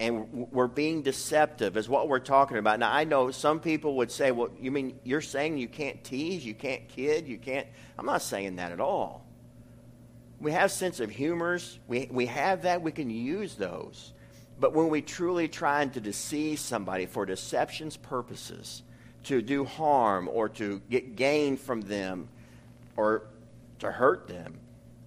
and 0.00 0.48
we're 0.50 0.66
being 0.66 1.02
deceptive 1.02 1.76
is 1.76 1.86
what 1.86 2.08
we're 2.08 2.18
talking 2.18 2.56
about. 2.56 2.78
Now, 2.78 2.90
I 2.90 3.04
know 3.04 3.30
some 3.30 3.60
people 3.60 3.96
would 3.96 4.10
say, 4.10 4.30
well, 4.30 4.48
you 4.58 4.70
mean 4.70 4.98
you're 5.04 5.20
saying 5.20 5.58
you 5.58 5.68
can't 5.68 6.02
tease, 6.02 6.44
you 6.44 6.54
can't 6.54 6.88
kid, 6.88 7.28
you 7.28 7.36
can't. 7.36 7.66
I'm 7.98 8.06
not 8.06 8.22
saying 8.22 8.56
that 8.56 8.72
at 8.72 8.80
all. 8.80 9.26
We 10.40 10.52
have 10.52 10.70
sense 10.70 11.00
of 11.00 11.10
humors. 11.10 11.78
We, 11.86 12.08
we 12.10 12.24
have 12.26 12.62
that. 12.62 12.80
We 12.80 12.92
can 12.92 13.10
use 13.10 13.56
those. 13.56 14.14
But 14.58 14.72
when 14.72 14.88
we 14.88 15.02
truly 15.02 15.48
trying 15.48 15.90
to 15.90 16.00
deceive 16.00 16.60
somebody 16.60 17.04
for 17.04 17.26
deception's 17.26 17.98
purposes, 17.98 18.82
to 19.24 19.42
do 19.42 19.66
harm 19.66 20.30
or 20.32 20.48
to 20.48 20.80
get 20.88 21.14
gain 21.14 21.58
from 21.58 21.82
them 21.82 22.28
or 22.96 23.24
to 23.80 23.92
hurt 23.92 24.28
them, 24.28 24.58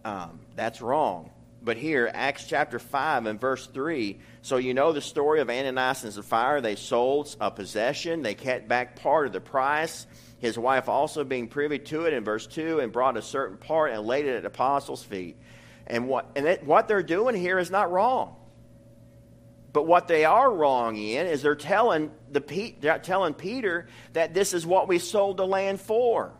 um, 0.05 0.39
that's 0.55 0.81
wrong. 0.81 1.31
But 1.63 1.77
here, 1.77 2.11
Acts 2.13 2.45
chapter 2.45 2.77
5 2.77 3.25
and 3.25 3.39
verse 3.39 3.67
3. 3.67 4.19
So 4.41 4.57
you 4.57 4.73
know 4.73 4.91
the 4.91 5.01
story 5.01 5.39
of 5.39 5.49
Ananias 5.49 6.03
and 6.03 6.11
Sapphira. 6.11 6.59
They 6.59 6.75
sold 6.75 7.33
a 7.39 7.49
possession, 7.49 8.21
they 8.21 8.35
kept 8.35 8.67
back 8.67 8.97
part 8.97 9.27
of 9.27 9.33
the 9.33 9.39
price. 9.39 10.05
His 10.39 10.57
wife 10.57 10.89
also 10.89 11.23
being 11.23 11.47
privy 11.47 11.79
to 11.79 12.03
it 12.03 12.11
in 12.11 12.25
verse 12.25 12.45
2 12.47 12.81
and 12.81 12.91
brought 12.91 13.15
a 13.15 13.21
certain 13.21 13.55
part 13.55 13.93
and 13.93 14.05
laid 14.05 14.25
it 14.25 14.35
at 14.35 14.41
the 14.41 14.49
apostles' 14.49 15.01
feet. 15.01 15.37
And 15.87 16.09
what, 16.09 16.29
and 16.35 16.45
it, 16.45 16.65
what 16.65 16.89
they're 16.89 17.01
doing 17.01 17.33
here 17.33 17.57
is 17.59 17.71
not 17.71 17.89
wrong. 17.89 18.35
But 19.71 19.87
what 19.87 20.09
they 20.09 20.25
are 20.25 20.53
wrong 20.53 20.97
in 20.97 21.27
is 21.27 21.41
they're 21.41 21.55
telling, 21.55 22.11
the, 22.29 22.75
they're 22.81 22.99
telling 22.99 23.33
Peter 23.33 23.87
that 24.11 24.33
this 24.33 24.53
is 24.53 24.65
what 24.65 24.89
we 24.89 24.99
sold 24.99 25.37
the 25.37 25.47
land 25.47 25.79
for. 25.79 26.33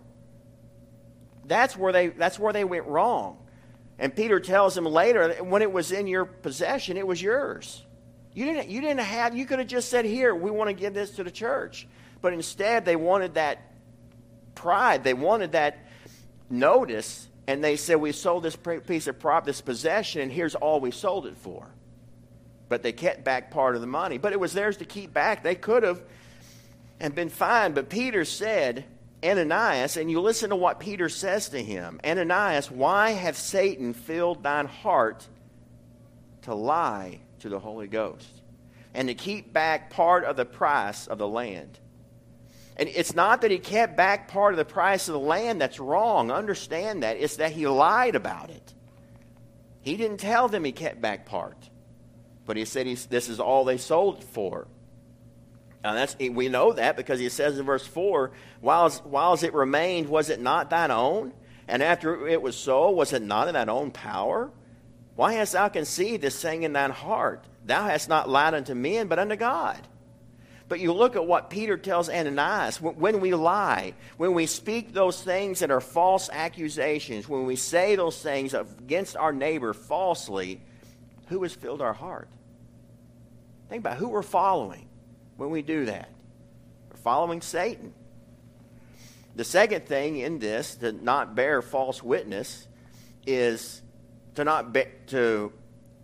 That's 1.46 1.78
where 1.78 1.94
they, 1.94 2.10
that's 2.10 2.38
where 2.38 2.52
they 2.52 2.66
went 2.66 2.86
wrong. 2.86 3.43
And 4.00 4.16
Peter 4.16 4.40
tells 4.40 4.78
him 4.78 4.86
later, 4.86 5.34
when 5.44 5.62
it 5.62 5.72
was 5.72 5.92
in 5.92 6.08
your 6.08 6.26
possession, 6.26 6.98
it 6.98 7.06
was 7.06 7.22
yours. 7.22 7.84
You 8.34 8.46
didn't, 8.46 8.70
you 8.70 8.82
didn't 8.82 9.02
have, 9.02 9.36
you 9.36 9.46
could 9.46 9.60
have 9.60 9.68
just 9.68 9.90
said, 9.90 10.06
Here, 10.06 10.34
we 10.34 10.50
want 10.50 10.70
to 10.70 10.74
give 10.74 10.94
this 10.94 11.12
to 11.12 11.24
the 11.24 11.32
church. 11.32 11.88
But 12.22 12.34
instead, 12.34 12.86
they 12.86 12.96
wanted 12.96 13.36
that 13.36 13.60
pride. 14.56 15.04
They 15.04 15.14
wanted 15.14 15.52
that 15.52 15.78
notice. 16.50 17.28
And 17.46 17.64
they 17.64 17.76
said, 17.76 17.96
We 17.98 18.12
sold 18.12 18.44
this 18.44 18.56
piece 18.56 19.08
of 19.08 19.20
prop, 19.20 19.46
this 19.46 19.62
possession, 19.62 20.22
and 20.22 20.32
here's 20.32 20.56
all 20.56 20.80
we 20.80 20.92
sold 20.92 21.28
it 21.28 21.38
for. 21.38 21.68
But 22.70 22.82
they 22.82 22.92
kept 22.92 23.24
back 23.24 23.52
part 23.52 23.76
of 23.76 23.82
the 23.82 23.88
money. 23.88 24.18
But 24.18 24.34
it 24.34 24.40
was 24.40 24.54
theirs 24.54 24.78
to 24.78 24.86
keep 24.86 25.14
back. 25.14 25.44
They 25.44 25.56
could 25.56 25.84
have 25.84 26.02
and 27.00 27.14
been 27.14 27.30
fine. 27.30 27.74
But 27.74 27.90
Peter 27.90 28.26
said, 28.26 28.86
Ananias, 29.24 29.98
and 29.98 30.12
you 30.12 30.20
listen 30.20 30.50
to 30.50 30.56
what 30.56 30.80
Peter 30.80 31.10
says 31.10 31.50
to 31.50 31.62
him 31.62 32.00
Ananias, 32.04 32.70
why 32.70 33.12
have 33.12 33.38
Satan 33.38 33.94
filled 33.94 34.44
thine 34.44 34.68
heart 34.68 35.28
to 36.44 36.54
lie 36.54 37.20
to 37.40 37.50
the 37.50 37.60
Holy 37.60 37.88
Ghost 37.88 38.30
and 38.94 39.08
to 39.08 39.14
keep 39.14 39.54
back 39.54 39.90
part 39.90 40.26
of 40.26 40.36
the 40.36 40.46
price 40.46 41.08
of 41.08 41.18
the 41.18 41.28
land? 41.28 41.80
And 42.76 42.90
it's 42.90 43.14
not 43.14 43.42
that 43.42 43.52
he 43.52 43.60
kept 43.60 43.96
back 43.96 44.28
part 44.28 44.54
of 44.54 44.58
the 44.58 44.66
price 44.66 45.08
of 45.08 45.14
the 45.14 45.20
land 45.20 45.62
that's 45.62 45.80
wrong. 45.80 46.32
Understand 46.32 47.04
that. 47.04 47.18
It's 47.18 47.36
that 47.38 47.52
he 47.52 47.68
lied 47.68 48.16
about 48.16 48.50
it. 48.50 48.74
He 49.82 49.96
didn't 49.96 50.18
tell 50.18 50.48
them 50.48 50.64
he 50.64 50.72
kept 50.72 51.02
back 51.02 51.26
part, 51.26 51.58
but 52.46 52.58
he 52.58 52.66
said 52.66 52.88
this 52.88 53.30
is 53.30 53.40
all 53.40 53.66
they 53.66 53.78
sold 53.78 54.24
for. 54.24 54.68
And 55.84 55.98
that's, 55.98 56.16
we 56.18 56.48
know 56.48 56.74
that 56.74 56.96
because 56.96 57.20
he 57.20 57.28
says 57.30 57.60
in 57.60 57.66
verse 57.66 57.86
4 57.86 58.32
whilst, 58.62 59.06
whilst 59.06 59.44
it 59.44 59.54
remained, 59.54 60.08
was 60.08 60.30
it 60.30 60.40
not 60.40 60.70
thine 60.70 60.92
own? 60.92 61.34
And 61.68 61.84
after 61.84 62.28
it 62.28 62.42
was 62.42 62.56
so, 62.56 62.90
was 62.92 63.12
it 63.14 63.22
not 63.22 63.48
in 63.48 63.54
thine 63.54 63.70
own 63.70 63.92
power? 63.92 64.50
Why 65.16 65.34
hast 65.34 65.54
thou 65.54 65.68
conceived 65.68 66.24
this 66.24 66.42
thing 66.42 66.64
in 66.64 66.74
thine 66.74 66.92
heart? 66.92 67.44
Thou 67.66 67.84
hast 67.86 68.10
not 68.10 68.30
lied 68.30 68.54
unto 68.54 68.74
men, 68.74 69.08
but 69.08 69.20
unto 69.20 69.36
God. 69.36 69.80
But 70.70 70.80
you 70.80 70.94
look 70.94 71.16
at 71.16 71.28
what 71.28 71.50
Peter 71.50 71.78
tells 71.78 72.10
Ananias 72.10 72.82
when 72.82 73.20
we 73.20 73.34
lie, 73.34 73.94
when 74.18 74.34
we 74.34 74.46
speak 74.46 74.94
those 74.94 75.22
things 75.22 75.60
that 75.60 75.70
are 75.70 75.82
false 75.82 76.30
accusations, 76.32 77.28
when 77.28 77.46
we 77.46 77.58
say 77.58 77.96
those 77.96 78.22
things 78.22 78.54
against 78.54 79.18
our 79.18 79.34
neighbor 79.34 79.74
falsely, 79.74 80.62
who 81.28 81.44
has 81.44 81.54
filled 81.54 81.82
our 81.82 81.94
heart? 81.94 82.30
Think 83.70 83.82
about 83.82 83.98
who 83.98 84.08
we're 84.08 84.24
following 84.24 84.88
when 85.38 85.50
we 85.50 85.62
do 85.62 85.86
that. 85.86 86.10
We're 86.90 86.98
following 86.98 87.42
Satan. 87.42 87.94
The 89.36 89.44
second 89.44 89.88
thing 89.88 90.18
in 90.18 90.40
this, 90.40 90.76
to 90.76 90.92
not 90.92 91.36
bear 91.36 91.62
false 91.62 92.04
witness, 92.04 92.68
is 93.26 93.82
to 94.36 94.44
not 94.44 94.74
be, 94.74 94.84
to 95.08 95.52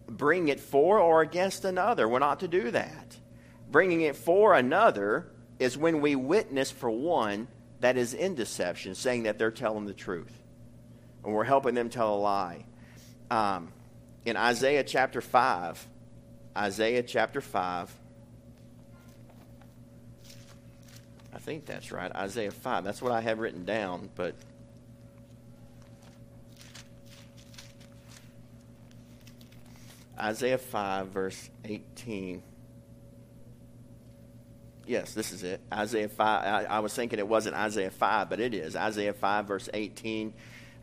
bring 0.07 0.47
it 0.47 0.59
for 0.59 0.99
or 0.99 1.21
against 1.21 1.65
another. 1.65 2.07
We're 2.07 2.19
not 2.19 2.39
to 2.39 2.47
do 2.47 2.71
that. 2.71 3.17
Bringing 3.69 4.01
it 4.01 4.15
for 4.15 4.55
another 4.55 5.27
is 5.59 5.77
when 5.77 6.01
we 6.01 6.15
witness 6.15 6.71
for 6.71 6.89
one 6.89 7.47
that 7.81 7.97
is 7.97 8.13
in 8.13 8.35
deception, 8.35 8.95
saying 8.95 9.23
that 9.23 9.37
they're 9.37 9.51
telling 9.51 9.85
the 9.85 9.93
truth. 9.93 10.33
And 11.23 11.33
we're 11.33 11.43
helping 11.43 11.75
them 11.75 11.89
tell 11.89 12.15
a 12.15 12.17
lie. 12.17 12.65
Um, 13.29 13.71
in 14.25 14.35
Isaiah 14.35 14.83
chapter 14.83 15.21
5, 15.21 15.87
Isaiah 16.57 17.03
chapter 17.03 17.41
5, 17.41 17.93
I 21.33 21.37
think 21.37 21.65
that's 21.65 21.91
right. 21.91 22.11
Isaiah 22.15 22.51
5. 22.51 22.83
That's 22.83 23.01
what 23.01 23.11
I 23.11 23.21
have 23.21 23.39
written 23.39 23.65
down, 23.65 24.09
but 24.15 24.35
Isaiah 30.19 30.57
5, 30.57 31.07
verse 31.07 31.49
18. 31.65 32.41
Yes, 34.85 35.13
this 35.13 35.31
is 35.31 35.43
it. 35.43 35.61
Isaiah 35.71 36.09
5. 36.09 36.45
I, 36.45 36.63
I, 36.63 36.79
was 36.79 36.93
thinking 36.93 37.19
it 37.19 37.27
wasn't 37.27 37.55
Isaiah 37.55 37.91
5, 37.91 38.29
but 38.29 38.39
it 38.39 38.55
is. 38.55 38.75
Isaiah 38.75 39.13
5, 39.13 39.45
verse 39.45 39.69
18, 39.71 40.33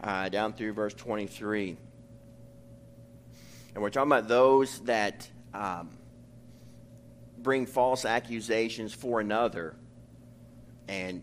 uh, 0.02 0.28
down 0.28 0.52
through 0.52 0.74
verse 0.74 0.94
23. 0.94 1.76
And 3.74 3.82
we're 3.82 3.90
talking 3.90 4.10
about 4.10 4.28
those 4.28 4.78
that 4.84 5.28
um, 5.52 5.90
bring 7.36 7.66
false 7.66 8.04
accusations 8.04 8.94
for 8.94 9.20
another 9.20 9.74
and 10.88 11.22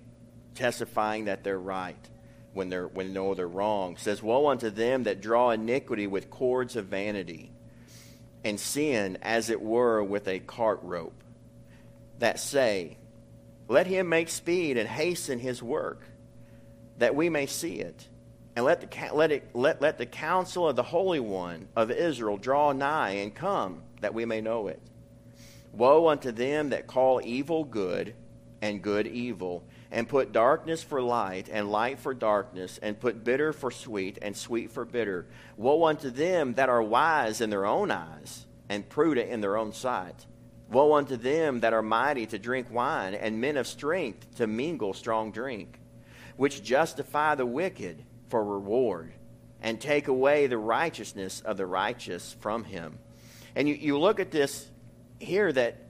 testifying 0.55 1.25
that 1.25 1.43
they're 1.43 1.59
right 1.59 2.09
when 2.53 2.69
they're 2.69 2.87
when 2.87 3.13
no 3.13 3.33
they're 3.33 3.47
wrong. 3.47 3.97
Says, 3.97 4.21
Woe 4.21 4.47
unto 4.47 4.69
them 4.69 5.03
that 5.03 5.21
draw 5.21 5.51
iniquity 5.51 6.07
with 6.07 6.29
cords 6.29 6.75
of 6.75 6.85
vanity, 6.85 7.51
and 8.43 8.59
sin 8.59 9.17
as 9.21 9.49
it 9.49 9.61
were 9.61 10.03
with 10.03 10.27
a 10.27 10.39
cart 10.39 10.79
rope, 10.83 11.23
that 12.19 12.39
say, 12.39 12.97
Let 13.67 13.87
him 13.87 14.09
make 14.09 14.29
speed 14.29 14.77
and 14.77 14.87
hasten 14.87 15.39
his 15.39 15.61
work, 15.61 16.01
that 16.97 17.15
we 17.15 17.29
may 17.29 17.45
see 17.45 17.79
it. 17.79 18.07
And 18.55 18.65
let 18.65 18.81
the, 18.81 19.13
let, 19.13 19.31
it, 19.31 19.49
let, 19.55 19.81
let 19.81 19.97
the 19.97 20.05
counsel 20.05 20.69
of 20.69 20.75
the 20.75 20.83
Holy 20.83 21.19
One 21.19 21.67
of 21.75 21.89
Israel 21.89 22.37
draw 22.37 22.71
nigh 22.71 23.11
and 23.11 23.33
come, 23.33 23.81
that 24.01 24.13
we 24.13 24.25
may 24.25 24.41
know 24.41 24.67
it. 24.67 24.79
Woe 25.71 26.07
unto 26.07 26.31
them 26.31 26.69
that 26.69 26.85
call 26.85 27.19
evil 27.23 27.63
good 27.63 28.13
and 28.63 28.81
good 28.81 29.05
evil, 29.07 29.61
and 29.91 30.07
put 30.07 30.31
darkness 30.31 30.81
for 30.81 31.01
light, 31.01 31.49
and 31.51 31.69
light 31.69 31.99
for 31.99 32.13
darkness, 32.13 32.79
and 32.81 32.97
put 32.97 33.21
bitter 33.21 33.51
for 33.51 33.69
sweet, 33.69 34.17
and 34.21 34.37
sweet 34.37 34.71
for 34.71 34.85
bitter. 34.85 35.25
Woe 35.57 35.83
unto 35.83 36.09
them 36.09 36.53
that 36.53 36.69
are 36.69 36.81
wise 36.81 37.41
in 37.41 37.49
their 37.49 37.65
own 37.65 37.91
eyes, 37.91 38.45
and 38.69 38.87
prudent 38.87 39.29
in 39.29 39.41
their 39.41 39.57
own 39.57 39.73
sight. 39.73 40.25
Woe 40.69 40.93
unto 40.93 41.17
them 41.17 41.59
that 41.59 41.73
are 41.73 41.81
mighty 41.81 42.25
to 42.27 42.39
drink 42.39 42.71
wine, 42.71 43.13
and 43.15 43.41
men 43.41 43.57
of 43.57 43.67
strength 43.67 44.33
to 44.37 44.47
mingle 44.47 44.93
strong 44.93 45.33
drink, 45.33 45.77
which 46.37 46.63
justify 46.63 47.35
the 47.35 47.45
wicked 47.45 48.01
for 48.29 48.41
reward, 48.45 49.11
and 49.61 49.81
take 49.81 50.07
away 50.07 50.47
the 50.47 50.57
righteousness 50.57 51.41
of 51.41 51.57
the 51.57 51.65
righteous 51.65 52.37
from 52.39 52.63
him. 52.63 52.97
And 53.57 53.67
you, 53.67 53.75
you 53.75 53.99
look 53.99 54.21
at 54.21 54.31
this 54.31 54.69
here 55.19 55.51
that 55.51 55.82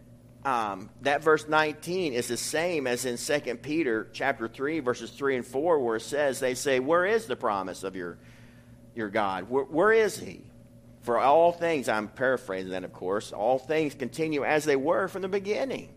um, 0.45 0.89
that 1.01 1.23
verse 1.23 1.47
19 1.47 2.13
is 2.13 2.27
the 2.27 2.38
same 2.38 2.86
as 2.86 3.06
in 3.06 3.17
2 3.17 3.56
Peter 3.56 4.10
chapter 4.12 4.47
3, 4.47 4.79
verses 4.82 5.10
3 5.12 5.38
and 5.38 5.45
4, 5.45 5.79
where 5.79 5.95
it 5.95 6.01
says, 6.01 6.39
they 6.39 6.53
say, 6.53 6.79
Where 6.79 7.06
is 7.06 7.27
the 7.27 7.36
promise 7.36 7.84
of 7.84 7.95
your, 7.95 8.17
your 8.93 9.10
God? 9.10 9.49
where, 9.49 9.63
where 9.63 9.91
is 9.93 10.17
he? 10.17 10.41
For 11.01 11.19
all 11.19 11.51
things, 11.51 11.89
I'm 11.89 12.08
paraphrasing 12.08 12.71
that, 12.71 12.84
of 12.84 12.93
course, 12.93 13.32
all 13.32 13.60
things 13.60 13.93
continue 13.93 14.43
as 14.43 14.63
they 14.63 14.77
were 14.77 15.08
from 15.08 15.21
the 15.21 15.27
beginning. 15.27 15.89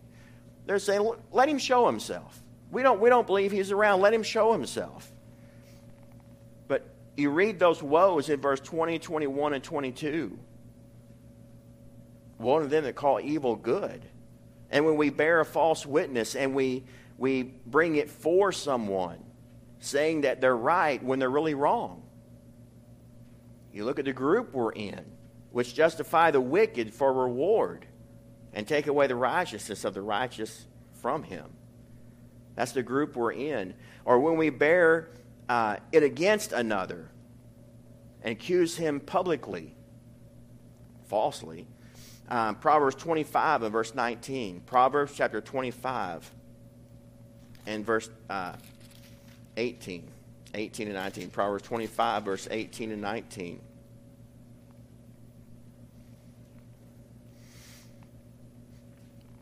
They're 0.65 0.79
saying, 0.79 1.09
let 1.31 1.47
him 1.47 1.59
show 1.59 1.85
himself. 1.85 2.41
We 2.71 2.83
don't, 2.83 2.99
we 2.99 3.09
don't 3.09 3.25
believe 3.25 3.53
he's 3.53 3.71
around. 3.71 4.01
Let 4.01 4.13
him 4.13 4.23
show 4.23 4.51
himself. 4.51 5.09
But 6.67 6.85
you 7.15 7.29
read 7.29 7.57
those 7.57 7.81
woes 7.81 8.27
in 8.27 8.41
verse 8.41 8.59
20, 8.59 8.99
21, 8.99 9.53
and 9.53 9.63
22. 9.63 10.37
One 12.37 12.61
of 12.61 12.69
them 12.69 12.83
that 12.83 12.95
call 12.95 13.21
evil 13.21 13.55
good 13.55 14.01
and 14.69 14.85
when 14.85 14.97
we 14.97 15.09
bear 15.09 15.39
a 15.39 15.45
false 15.45 15.85
witness 15.85 16.35
and 16.35 16.53
we, 16.53 16.83
we 17.17 17.43
bring 17.43 17.95
it 17.95 18.09
for 18.09 18.51
someone, 18.51 19.23
saying 19.79 20.21
that 20.21 20.41
they're 20.41 20.55
right 20.55 21.01
when 21.03 21.19
they're 21.19 21.29
really 21.29 21.53
wrong. 21.53 22.03
You 23.71 23.85
look 23.85 23.99
at 23.99 24.05
the 24.05 24.13
group 24.13 24.53
we're 24.53 24.71
in, 24.71 25.05
which 25.51 25.73
justify 25.73 26.31
the 26.31 26.41
wicked 26.41 26.93
for 26.93 27.13
reward 27.13 27.85
and 28.53 28.67
take 28.67 28.87
away 28.87 29.07
the 29.07 29.15
righteousness 29.15 29.85
of 29.85 29.93
the 29.93 30.01
righteous 30.01 30.65
from 30.93 31.23
him. 31.23 31.45
That's 32.55 32.71
the 32.71 32.83
group 32.83 33.15
we're 33.15 33.33
in. 33.33 33.75
Or 34.03 34.19
when 34.19 34.37
we 34.37 34.49
bear 34.49 35.09
uh, 35.47 35.77
it 35.91 36.03
against 36.03 36.53
another 36.53 37.11
and 38.23 38.31
accuse 38.31 38.75
him 38.75 38.99
publicly, 38.99 39.75
falsely, 41.05 41.67
um, 42.29 42.55
Proverbs 42.55 42.95
25 42.95 43.63
and 43.63 43.71
verse 43.71 43.95
19. 43.95 44.61
Proverbs 44.61 45.13
chapter 45.15 45.41
25 45.41 46.29
and 47.65 47.85
verse 47.85 48.09
uh, 48.29 48.53
18. 49.55 50.07
18 50.53 50.87
and 50.87 50.95
19. 50.95 51.29
Proverbs 51.29 51.63
25, 51.63 52.23
verse 52.23 52.47
18 52.49 52.91
and 52.91 53.01
19. 53.01 53.61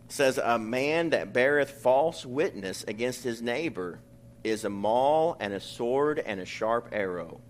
Says, 0.07 0.37
A 0.37 0.57
man 0.57 1.09
that 1.09 1.33
beareth 1.33 1.71
false 1.71 2.25
witness 2.25 2.83
against 2.87 3.23
his 3.23 3.41
neighbor 3.41 3.99
is 4.43 4.63
a 4.63 4.69
maul 4.69 5.35
and 5.39 5.53
a 5.53 5.59
sword 5.59 6.19
and 6.19 6.39
a 6.39 6.45
sharp 6.45 6.89
arrow. 6.91 7.41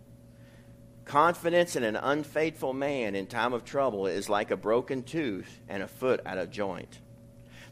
Confidence 1.05 1.75
in 1.75 1.83
an 1.83 1.95
unfaithful 1.95 2.73
man 2.73 3.13
in 3.13 3.27
time 3.27 3.53
of 3.53 3.63
trouble 3.63 4.07
is 4.07 4.27
like 4.27 4.49
a 4.49 4.57
broken 4.57 5.03
tooth 5.03 5.61
and 5.69 5.83
a 5.83 5.87
foot 5.87 6.19
out 6.25 6.39
of 6.39 6.49
joint. 6.49 6.99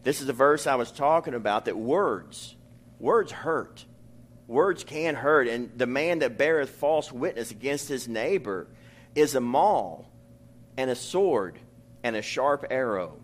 This 0.03 0.21
is 0.21 0.27
the 0.27 0.33
verse 0.33 0.67
I 0.67 0.75
was 0.75 0.91
talking 0.91 1.33
about 1.33 1.65
that 1.65 1.77
words, 1.77 2.55
words 2.99 3.31
hurt. 3.31 3.85
Words 4.47 4.83
can 4.83 5.15
hurt. 5.15 5.47
And 5.47 5.71
the 5.75 5.87
man 5.87 6.19
that 6.19 6.37
beareth 6.37 6.69
false 6.69 7.11
witness 7.11 7.49
against 7.49 7.89
his 7.89 8.07
neighbor 8.07 8.67
is 9.15 9.33
a 9.33 9.41
maul 9.41 10.05
and 10.77 10.91
a 10.91 10.95
sword 10.95 11.57
and 12.03 12.15
a 12.15 12.21
sharp 12.21 12.65
arrow. 12.69 13.17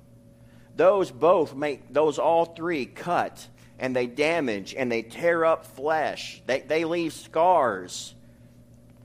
Those 0.75 1.11
both 1.11 1.53
make, 1.53 1.93
those 1.93 2.17
all 2.17 2.45
three 2.45 2.85
cut 2.87 3.47
and 3.77 3.95
they 3.95 4.07
damage 4.07 4.73
and 4.73 4.91
they 4.91 5.03
tear 5.03 5.45
up 5.45 5.65
flesh. 5.65 6.41
They, 6.47 6.61
they 6.61 6.85
leave 6.85 7.13
scars 7.13 8.15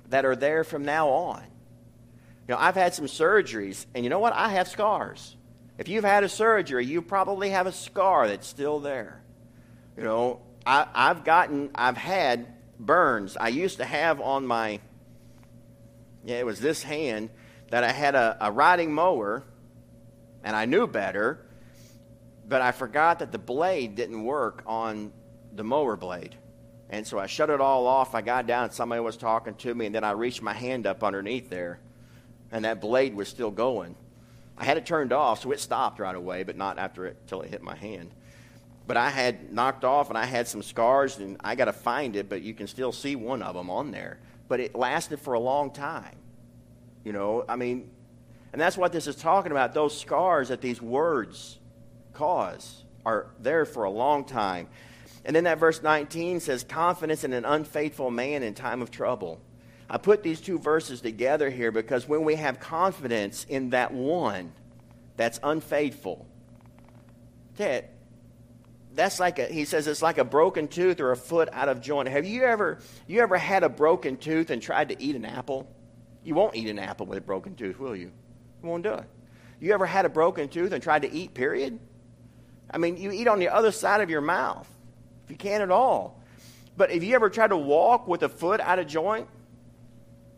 that 0.08 0.24
are 0.24 0.36
there 0.36 0.64
from 0.64 0.84
now 0.84 1.08
on. 1.08 1.42
You 2.46 2.54
know, 2.54 2.58
I've 2.58 2.74
had 2.74 2.94
some 2.94 3.06
surgeries, 3.06 3.86
and 3.94 4.04
you 4.04 4.10
know 4.10 4.18
what? 4.18 4.34
I 4.34 4.50
have 4.50 4.68
scars. 4.68 5.36
If 5.78 5.88
you've 5.88 6.04
had 6.04 6.24
a 6.24 6.28
surgery, 6.28 6.84
you 6.84 7.02
probably 7.02 7.50
have 7.50 7.66
a 7.66 7.72
scar 7.72 8.28
that's 8.28 8.46
still 8.46 8.80
there. 8.80 9.22
You 9.96 10.04
know, 10.04 10.40
I, 10.66 10.86
I've 10.94 11.24
gotten, 11.24 11.70
I've 11.74 11.96
had 11.96 12.46
burns. 12.78 13.36
I 13.36 13.48
used 13.48 13.78
to 13.78 13.84
have 13.84 14.20
on 14.20 14.46
my, 14.46 14.80
yeah, 16.24 16.36
it 16.36 16.46
was 16.46 16.60
this 16.60 16.82
hand 16.82 17.30
that 17.70 17.82
I 17.82 17.92
had 17.92 18.14
a, 18.14 18.36
a 18.40 18.52
riding 18.52 18.92
mower, 18.92 19.42
and 20.42 20.54
I 20.54 20.66
knew 20.66 20.86
better, 20.86 21.40
but 22.46 22.60
I 22.60 22.72
forgot 22.72 23.20
that 23.20 23.32
the 23.32 23.38
blade 23.38 23.94
didn't 23.94 24.22
work 24.22 24.62
on 24.66 25.12
the 25.54 25.64
mower 25.64 25.96
blade. 25.96 26.36
And 26.94 27.04
so 27.04 27.18
I 27.18 27.26
shut 27.26 27.50
it 27.50 27.60
all 27.60 27.88
off. 27.88 28.14
I 28.14 28.22
got 28.22 28.46
down, 28.46 28.70
somebody 28.70 29.00
was 29.00 29.16
talking 29.16 29.54
to 29.56 29.74
me, 29.74 29.86
and 29.86 29.94
then 29.94 30.04
I 30.04 30.12
reached 30.12 30.42
my 30.42 30.52
hand 30.52 30.86
up 30.86 31.02
underneath 31.02 31.50
there, 31.50 31.80
and 32.52 32.64
that 32.64 32.80
blade 32.80 33.16
was 33.16 33.26
still 33.28 33.50
going. 33.50 33.96
I 34.56 34.64
had 34.64 34.76
it 34.76 34.86
turned 34.86 35.12
off, 35.12 35.42
so 35.42 35.50
it 35.50 35.58
stopped 35.58 35.98
right 35.98 36.14
away, 36.14 36.44
but 36.44 36.56
not 36.56 36.78
after 36.78 37.04
it 37.06 37.16
till 37.26 37.42
it 37.42 37.50
hit 37.50 37.62
my 37.62 37.74
hand. 37.74 38.12
But 38.86 38.96
I 38.96 39.10
had 39.10 39.52
knocked 39.52 39.82
off, 39.82 40.08
and 40.08 40.16
I 40.16 40.24
had 40.24 40.46
some 40.46 40.62
scars, 40.62 41.18
and 41.18 41.36
I 41.40 41.56
got 41.56 41.64
to 41.64 41.72
find 41.72 42.14
it, 42.14 42.28
but 42.28 42.42
you 42.42 42.54
can 42.54 42.68
still 42.68 42.92
see 42.92 43.16
one 43.16 43.42
of 43.42 43.56
them 43.56 43.70
on 43.70 43.90
there. 43.90 44.20
But 44.46 44.60
it 44.60 44.76
lasted 44.76 45.18
for 45.18 45.34
a 45.34 45.40
long 45.40 45.72
time. 45.72 46.14
You 47.02 47.12
know, 47.12 47.44
I 47.48 47.56
mean, 47.56 47.90
and 48.52 48.60
that's 48.60 48.76
what 48.76 48.92
this 48.92 49.08
is 49.08 49.16
talking 49.16 49.50
about. 49.50 49.74
Those 49.74 49.98
scars 49.98 50.48
that 50.50 50.60
these 50.60 50.80
words 50.80 51.58
cause 52.12 52.84
are 53.04 53.26
there 53.40 53.64
for 53.64 53.82
a 53.82 53.90
long 53.90 54.24
time. 54.24 54.68
And 55.24 55.34
then 55.34 55.44
that 55.44 55.58
verse 55.58 55.82
19 55.82 56.40
says, 56.40 56.64
confidence 56.64 57.24
in 57.24 57.32
an 57.32 57.44
unfaithful 57.44 58.10
man 58.10 58.42
in 58.42 58.54
time 58.54 58.82
of 58.82 58.90
trouble. 58.90 59.40
I 59.88 59.98
put 59.98 60.22
these 60.22 60.40
two 60.40 60.58
verses 60.58 61.00
together 61.00 61.50
here 61.50 61.70
because 61.70 62.08
when 62.08 62.24
we 62.24 62.34
have 62.34 62.60
confidence 62.60 63.44
in 63.48 63.70
that 63.70 63.92
one 63.92 64.52
that's 65.16 65.40
unfaithful, 65.42 66.26
that, 67.56 67.90
that's 68.94 69.18
like 69.18 69.38
a, 69.38 69.46
he 69.46 69.64
says 69.64 69.86
it's 69.86 70.02
like 70.02 70.18
a 70.18 70.24
broken 70.24 70.68
tooth 70.68 71.00
or 71.00 71.12
a 71.12 71.16
foot 71.16 71.48
out 71.52 71.68
of 71.68 71.80
joint. 71.80 72.08
Have 72.08 72.26
you 72.26 72.42
ever, 72.42 72.78
you 73.06 73.20
ever 73.20 73.36
had 73.36 73.62
a 73.62 73.68
broken 73.68 74.16
tooth 74.16 74.50
and 74.50 74.60
tried 74.60 74.90
to 74.90 75.02
eat 75.02 75.16
an 75.16 75.24
apple? 75.24 75.68
You 76.22 76.34
won't 76.34 76.56
eat 76.56 76.68
an 76.68 76.78
apple 76.78 77.06
with 77.06 77.18
a 77.18 77.22
broken 77.22 77.54
tooth, 77.54 77.78
will 77.78 77.96
you? 77.96 78.10
You 78.62 78.68
won't 78.68 78.82
do 78.82 78.94
it. 78.94 79.04
You 79.60 79.72
ever 79.72 79.86
had 79.86 80.04
a 80.04 80.10
broken 80.10 80.48
tooth 80.48 80.72
and 80.72 80.82
tried 80.82 81.02
to 81.02 81.12
eat, 81.12 81.32
period? 81.34 81.78
I 82.70 82.78
mean, 82.78 82.96
you 82.96 83.10
eat 83.12 83.28
on 83.28 83.38
the 83.38 83.48
other 83.48 83.70
side 83.70 84.00
of 84.00 84.10
your 84.10 84.22
mouth 84.22 84.68
if 85.24 85.30
you 85.30 85.36
can 85.36 85.62
at 85.62 85.70
all. 85.70 86.20
But 86.76 86.90
if 86.90 87.04
you 87.04 87.14
ever 87.14 87.30
tried 87.30 87.48
to 87.48 87.56
walk 87.56 88.08
with 88.08 88.22
a 88.22 88.28
foot 88.28 88.60
out 88.60 88.78
of 88.78 88.86
joint, 88.86 89.28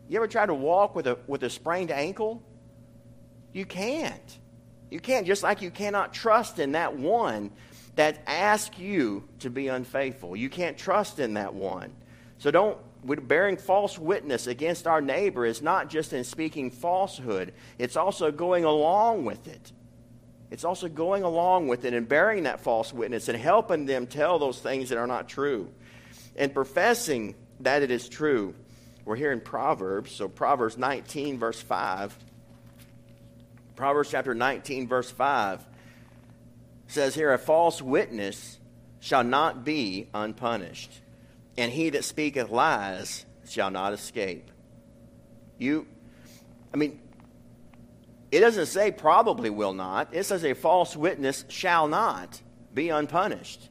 you 0.07 0.17
ever 0.17 0.27
tried 0.27 0.47
to 0.47 0.53
walk 0.53 0.95
with 0.95 1.07
a, 1.07 1.17
with 1.27 1.43
a 1.43 1.49
sprained 1.49 1.91
ankle? 1.91 2.41
You 3.53 3.65
can't. 3.65 4.37
You 4.89 4.99
can't, 4.99 5.27
just 5.27 5.43
like 5.43 5.61
you 5.61 5.71
cannot 5.71 6.13
trust 6.13 6.59
in 6.59 6.73
that 6.73 6.95
one 6.95 7.51
that 7.95 8.21
asks 8.27 8.77
you 8.77 9.27
to 9.39 9.49
be 9.49 9.67
unfaithful. 9.67 10.35
You 10.35 10.49
can't 10.49 10.77
trust 10.77 11.19
in 11.19 11.33
that 11.33 11.53
one. 11.53 11.91
So 12.37 12.51
don't, 12.51 12.77
with 13.03 13.27
bearing 13.27 13.57
false 13.57 13.97
witness 13.97 14.47
against 14.47 14.87
our 14.87 15.01
neighbor 15.01 15.45
is 15.45 15.61
not 15.61 15.89
just 15.89 16.13
in 16.13 16.23
speaking 16.23 16.71
falsehood, 16.71 17.53
it's 17.79 17.97
also 17.97 18.31
going 18.31 18.63
along 18.63 19.25
with 19.25 19.47
it. 19.47 19.71
It's 20.49 20.63
also 20.63 20.87
going 20.87 21.23
along 21.23 21.67
with 21.67 21.83
it 21.85 21.93
and 21.93 22.07
bearing 22.07 22.43
that 22.43 22.61
false 22.61 22.93
witness 22.93 23.27
and 23.27 23.37
helping 23.37 23.85
them 23.85 24.07
tell 24.07 24.39
those 24.39 24.59
things 24.59 24.89
that 24.89 24.97
are 24.97 25.07
not 25.07 25.27
true 25.27 25.69
and 26.37 26.53
professing 26.53 27.35
that 27.61 27.81
it 27.81 27.91
is 27.91 28.07
true. 28.07 28.53
We're 29.03 29.15
here 29.15 29.31
in 29.31 29.41
Proverbs, 29.41 30.11
so 30.11 30.27
Proverbs 30.27 30.77
19, 30.77 31.37
verse 31.39 31.61
5. 31.61 32.17
Proverbs 33.75 34.09
chapter 34.09 34.33
19, 34.33 34.87
verse 34.87 35.11
5 35.11 35.65
says 36.87 37.15
here, 37.15 37.33
A 37.33 37.37
false 37.37 37.81
witness 37.81 38.59
shall 38.99 39.23
not 39.23 39.63
be 39.63 40.07
unpunished, 40.13 40.91
and 41.57 41.71
he 41.71 41.89
that 41.91 42.03
speaketh 42.03 42.49
lies 42.49 43.25
shall 43.47 43.71
not 43.71 43.93
escape. 43.93 44.49
You, 45.57 45.87
I 46.73 46.77
mean, 46.77 46.99
it 48.31 48.39
doesn't 48.41 48.65
say 48.67 48.91
probably 48.91 49.49
will 49.49 49.73
not. 49.73 50.09
It 50.13 50.23
says 50.23 50.43
a 50.43 50.53
false 50.53 50.95
witness 50.95 51.45
shall 51.47 51.87
not 51.87 52.41
be 52.73 52.89
unpunished. 52.89 53.69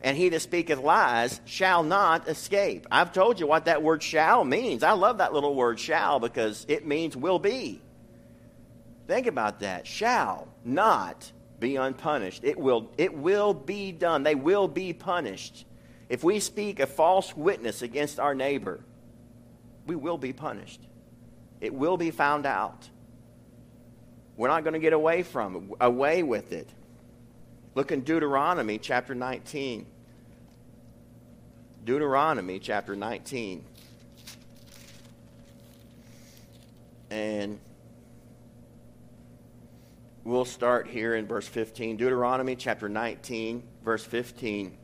And 0.00 0.16
he 0.16 0.28
that 0.30 0.40
speaketh 0.40 0.80
lies 0.80 1.40
shall 1.44 1.82
not 1.82 2.26
escape. 2.26 2.86
I've 2.90 3.12
told 3.12 3.38
you 3.38 3.46
what 3.46 3.66
that 3.66 3.82
word 3.82 4.02
shall 4.02 4.44
means. 4.44 4.82
I 4.82 4.92
love 4.92 5.18
that 5.18 5.32
little 5.32 5.54
word 5.54 5.78
shall 5.78 6.18
because 6.18 6.66
it 6.68 6.86
means 6.86 7.16
will 7.16 7.38
be. 7.38 7.80
Think 9.06 9.26
about 9.26 9.60
that. 9.60 9.86
Shall 9.86 10.48
not 10.64 11.30
be 11.60 11.76
unpunished. 11.76 12.42
It 12.42 12.58
will, 12.58 12.90
it 12.98 13.14
will 13.14 13.54
be 13.54 13.92
done. 13.92 14.24
They 14.24 14.34
will 14.34 14.66
be 14.66 14.92
punished. 14.92 15.64
If 16.08 16.24
we 16.24 16.40
speak 16.40 16.80
a 16.80 16.86
false 16.86 17.36
witness 17.36 17.82
against 17.82 18.18
our 18.18 18.34
neighbor, 18.34 18.80
we 19.86 19.94
will 19.94 20.18
be 20.18 20.32
punished. 20.32 20.80
It 21.60 21.72
will 21.72 21.96
be 21.96 22.10
found 22.10 22.44
out. 22.44 22.88
We're 24.36 24.48
not 24.48 24.64
going 24.64 24.74
to 24.74 24.80
get 24.80 24.92
away 24.92 25.22
from 25.22 25.56
it, 25.56 25.62
away 25.80 26.22
with 26.22 26.52
it. 26.52 26.68
Look 27.74 27.92
in 27.92 28.00
Deuteronomy 28.00 28.78
chapter 28.78 29.14
19. 29.14 29.86
Deuteronomy 31.84 32.58
chapter 32.58 32.96
19. 32.96 33.64
And 37.10 37.58
we'll 40.24 40.44
start 40.44 40.86
here 40.86 41.14
in 41.14 41.26
verse 41.26 41.46
15. 41.46 41.96
Deuteronomy 41.96 42.56
chapter 42.56 42.88
19, 42.88 43.62
verse 43.84 44.04
15. 44.04 44.78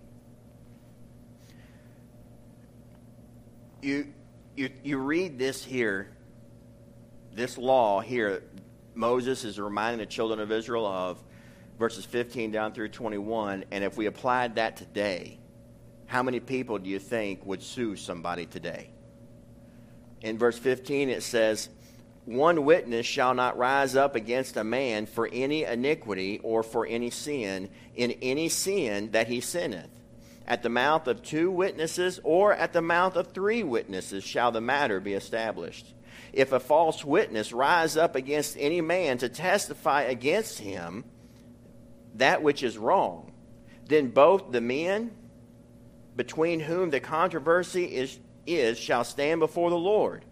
You, 3.80 4.08
you, 4.56 4.70
you 4.82 4.98
read 4.98 5.38
this 5.38 5.64
here, 5.64 6.08
this 7.32 7.56
law 7.56 8.00
here 8.00 8.42
Moses 8.98 9.44
is 9.44 9.60
reminding 9.60 10.00
the 10.00 10.06
children 10.06 10.40
of 10.40 10.50
Israel 10.50 10.84
of 10.84 11.22
verses 11.78 12.04
15 12.04 12.50
down 12.50 12.72
through 12.72 12.88
21. 12.88 13.64
And 13.70 13.84
if 13.84 13.96
we 13.96 14.06
applied 14.06 14.56
that 14.56 14.76
today, 14.76 15.38
how 16.06 16.24
many 16.24 16.40
people 16.40 16.78
do 16.78 16.90
you 16.90 16.98
think 16.98 17.46
would 17.46 17.62
sue 17.62 17.94
somebody 17.94 18.44
today? 18.44 18.90
In 20.20 20.36
verse 20.36 20.58
15, 20.58 21.10
it 21.10 21.22
says, 21.22 21.68
One 22.24 22.64
witness 22.64 23.06
shall 23.06 23.34
not 23.34 23.56
rise 23.56 23.94
up 23.94 24.16
against 24.16 24.56
a 24.56 24.64
man 24.64 25.06
for 25.06 25.28
any 25.32 25.62
iniquity 25.62 26.40
or 26.42 26.64
for 26.64 26.84
any 26.84 27.10
sin, 27.10 27.70
in 27.94 28.10
any 28.20 28.48
sin 28.48 29.12
that 29.12 29.28
he 29.28 29.40
sinneth. 29.40 29.90
At 30.44 30.64
the 30.64 30.70
mouth 30.70 31.06
of 31.06 31.22
two 31.22 31.52
witnesses 31.52 32.18
or 32.24 32.52
at 32.52 32.72
the 32.72 32.82
mouth 32.82 33.14
of 33.14 33.28
three 33.28 33.62
witnesses 33.62 34.24
shall 34.24 34.50
the 34.50 34.60
matter 34.60 34.98
be 34.98 35.12
established 35.12 35.94
if 36.32 36.52
a 36.52 36.60
false 36.60 37.04
witness 37.04 37.52
rise 37.52 37.96
up 37.96 38.14
against 38.14 38.56
any 38.58 38.80
man 38.80 39.18
to 39.18 39.28
testify 39.28 40.02
against 40.02 40.58
him 40.58 41.04
that 42.14 42.42
which 42.42 42.62
is 42.62 42.76
wrong, 42.76 43.32
then 43.86 44.08
both 44.08 44.50
the 44.52 44.60
men 44.60 45.10
between 46.16 46.60
whom 46.60 46.90
the 46.90 47.00
controversy 47.00 47.84
is, 47.84 48.18
is 48.46 48.78
shall 48.78 49.04
stand 49.04 49.40
before 49.40 49.70
the 49.70 49.76
Lord, 49.76 50.24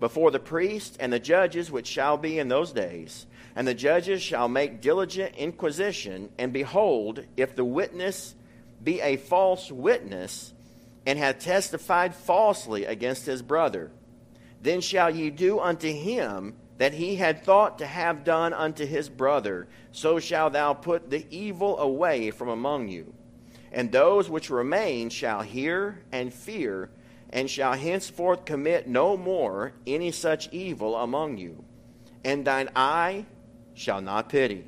before 0.00 0.30
the 0.30 0.38
priest 0.38 0.96
and 1.00 1.12
the 1.12 1.18
judges 1.18 1.70
which 1.70 1.86
shall 1.86 2.16
be 2.16 2.38
in 2.38 2.48
those 2.48 2.72
days. 2.72 3.26
And 3.56 3.68
the 3.68 3.74
judges 3.74 4.22
shall 4.22 4.48
make 4.48 4.80
diligent 4.80 5.36
inquisition, 5.36 6.30
and 6.38 6.52
behold, 6.52 7.24
if 7.36 7.54
the 7.54 7.64
witness 7.64 8.34
be 8.82 9.00
a 9.00 9.16
false 9.16 9.70
witness, 9.70 10.52
and 11.06 11.18
hath 11.18 11.38
testified 11.40 12.14
falsely 12.14 12.84
against 12.84 13.26
his 13.26 13.42
brother, 13.42 13.90
then 14.64 14.80
shall 14.80 15.14
ye 15.14 15.28
do 15.28 15.60
unto 15.60 15.92
him 15.92 16.54
that 16.78 16.94
he 16.94 17.16
had 17.16 17.44
thought 17.44 17.78
to 17.78 17.86
have 17.86 18.24
done 18.24 18.54
unto 18.54 18.86
his 18.86 19.10
brother, 19.10 19.68
so 19.92 20.18
shalt 20.18 20.54
thou 20.54 20.72
put 20.72 21.10
the 21.10 21.26
evil 21.28 21.78
away 21.78 22.30
from 22.30 22.48
among 22.48 22.88
you. 22.88 23.12
And 23.70 23.92
those 23.92 24.30
which 24.30 24.48
remain 24.48 25.10
shall 25.10 25.42
hear 25.42 26.02
and 26.10 26.32
fear, 26.32 26.88
and 27.28 27.50
shall 27.50 27.74
henceforth 27.74 28.46
commit 28.46 28.88
no 28.88 29.18
more 29.18 29.74
any 29.86 30.10
such 30.10 30.48
evil 30.50 30.96
among 30.96 31.36
you. 31.36 31.62
And 32.24 32.46
thine 32.46 32.70
eye 32.74 33.26
shall 33.74 34.00
not 34.00 34.30
pity, 34.30 34.64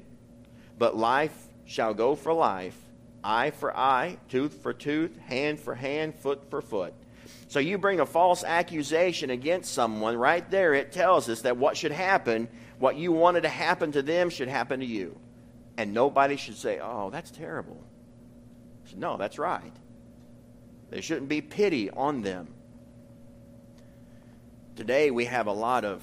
but 0.78 0.94
life 0.94 1.48
shall 1.64 1.94
go 1.94 2.14
for 2.14 2.34
life, 2.34 2.76
eye 3.24 3.50
for 3.50 3.74
eye, 3.74 4.18
tooth 4.28 4.60
for 4.62 4.74
tooth, 4.74 5.16
hand 5.20 5.58
for 5.58 5.74
hand, 5.74 6.14
foot 6.16 6.50
for 6.50 6.60
foot. 6.60 6.92
So 7.48 7.60
you 7.60 7.78
bring 7.78 8.00
a 8.00 8.06
false 8.06 8.42
accusation 8.42 9.30
against 9.30 9.72
someone, 9.72 10.16
right 10.16 10.48
there 10.50 10.74
it 10.74 10.92
tells 10.92 11.28
us 11.28 11.42
that 11.42 11.56
what 11.56 11.76
should 11.76 11.92
happen, 11.92 12.48
what 12.78 12.96
you 12.96 13.12
wanted 13.12 13.42
to 13.42 13.48
happen 13.48 13.92
to 13.92 14.02
them, 14.02 14.30
should 14.30 14.48
happen 14.48 14.80
to 14.80 14.86
you. 14.86 15.18
And 15.76 15.94
nobody 15.94 16.36
should 16.36 16.56
say, 16.56 16.80
oh, 16.82 17.10
that's 17.10 17.30
terrible. 17.30 17.82
No, 18.96 19.16
that's 19.16 19.38
right. 19.38 19.72
There 20.90 21.02
shouldn't 21.02 21.28
be 21.28 21.40
pity 21.40 21.90
on 21.90 22.22
them. 22.22 22.48
Today 24.74 25.10
we 25.10 25.26
have 25.26 25.46
a 25.46 25.52
lot 25.52 25.84
of 25.84 26.02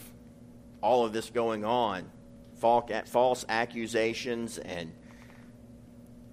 all 0.82 1.06
of 1.06 1.14
this 1.14 1.30
going 1.30 1.66
on 1.66 2.10
false 2.60 3.46
accusations 3.50 4.58
and 4.58 4.94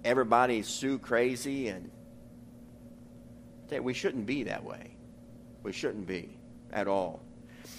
everybody's 0.05 0.67
sue 0.67 0.97
crazy 0.97 1.67
and 1.67 1.91
we 3.81 3.93
shouldn't 3.93 4.25
be 4.25 4.43
that 4.43 4.63
way 4.63 4.95
we 5.63 5.71
shouldn't 5.71 6.07
be 6.07 6.29
at 6.71 6.87
all. 6.87 7.21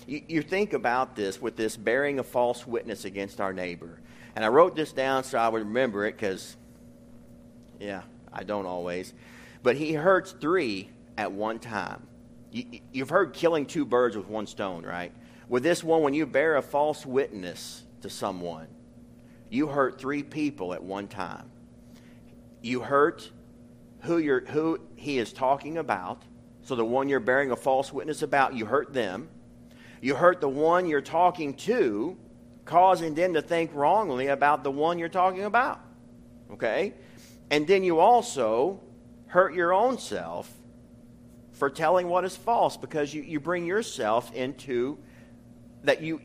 You, 0.06 0.22
you 0.28 0.42
think 0.42 0.72
about 0.72 1.16
this 1.16 1.40
with 1.40 1.56
this 1.56 1.76
bearing 1.76 2.18
a 2.18 2.22
false 2.22 2.66
witness 2.66 3.04
against 3.04 3.40
our 3.40 3.52
neighbor. 3.52 4.00
And 4.34 4.44
i 4.44 4.48
wrote 4.48 4.74
this 4.74 4.92
down 4.92 5.24
so 5.24 5.38
i 5.38 5.48
would 5.48 5.62
remember 5.62 6.06
it 6.06 6.12
because 6.12 6.56
yeah 7.78 8.02
i 8.32 8.44
don't 8.44 8.66
always. 8.66 9.12
But 9.62 9.76
he 9.76 9.92
hurts 9.92 10.32
three 10.32 10.90
at 11.16 11.30
one 11.30 11.58
time. 11.58 12.06
You, 12.50 12.80
you've 12.92 13.10
heard 13.10 13.32
killing 13.32 13.66
two 13.66 13.84
birds 13.84 14.16
with 14.16 14.26
one 14.26 14.46
stone 14.46 14.84
right? 14.84 15.12
With 15.48 15.62
this 15.62 15.84
one 15.84 16.02
when 16.02 16.14
you 16.14 16.26
bear 16.26 16.56
a 16.56 16.62
false 16.62 17.04
witness 17.04 17.82
to 18.00 18.10
someone 18.10 18.68
you 19.52 19.66
hurt 19.66 20.00
three 20.00 20.22
people 20.22 20.72
at 20.72 20.82
one 20.82 21.06
time. 21.08 21.50
You 22.62 22.80
hurt 22.80 23.30
who, 24.00 24.16
you're, 24.16 24.40
who 24.46 24.80
he 24.96 25.18
is 25.18 25.30
talking 25.30 25.76
about. 25.76 26.22
So 26.62 26.77
the 26.77 26.85
one 26.85 27.09
you're 27.09 27.20
bearing 27.20 27.51
a 27.51 27.57
false 27.57 27.92
witness 27.92 28.22
about, 28.22 28.55
you 28.55 28.66
hurt 28.66 28.92
them. 28.92 29.29
You 30.01 30.14
hurt 30.14 30.40
the 30.40 30.48
one 30.48 30.87
you're 30.87 31.01
talking 31.01 31.55
to, 31.55 32.16
causing 32.64 33.14
them 33.14 33.35
to 33.35 33.42
think 33.42 33.72
wrongly 33.75 34.29
about 34.29 34.64
the 34.64 34.70
one 34.70 34.98
you're 34.98 35.09
talking 35.09 35.44
about. 35.44 35.81
Okay? 36.53 36.94
And 37.51 37.66
then 37.66 37.85
you 37.85 37.98
also 37.98 38.81
hurt 39.27 39.55
your 39.55 39.72
own 39.72 39.98
self 39.98 40.53
for 41.53 41.70
telling 41.70 42.09
what 42.09 42.25
is 42.25 42.37
false 42.37 42.77
because 42.77 43.12
you, 43.12 43.22
you 43.22 43.40
bring 43.40 43.66
yourself 43.66 44.33
into 44.35 44.98
that 45.85 46.01
you 46.01 46.20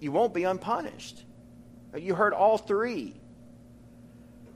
you 0.00 0.12
won't 0.12 0.34
be 0.34 0.44
unpunished. 0.44 1.24
You 1.96 2.14
hurt 2.14 2.34
all 2.34 2.58
three. 2.58 3.14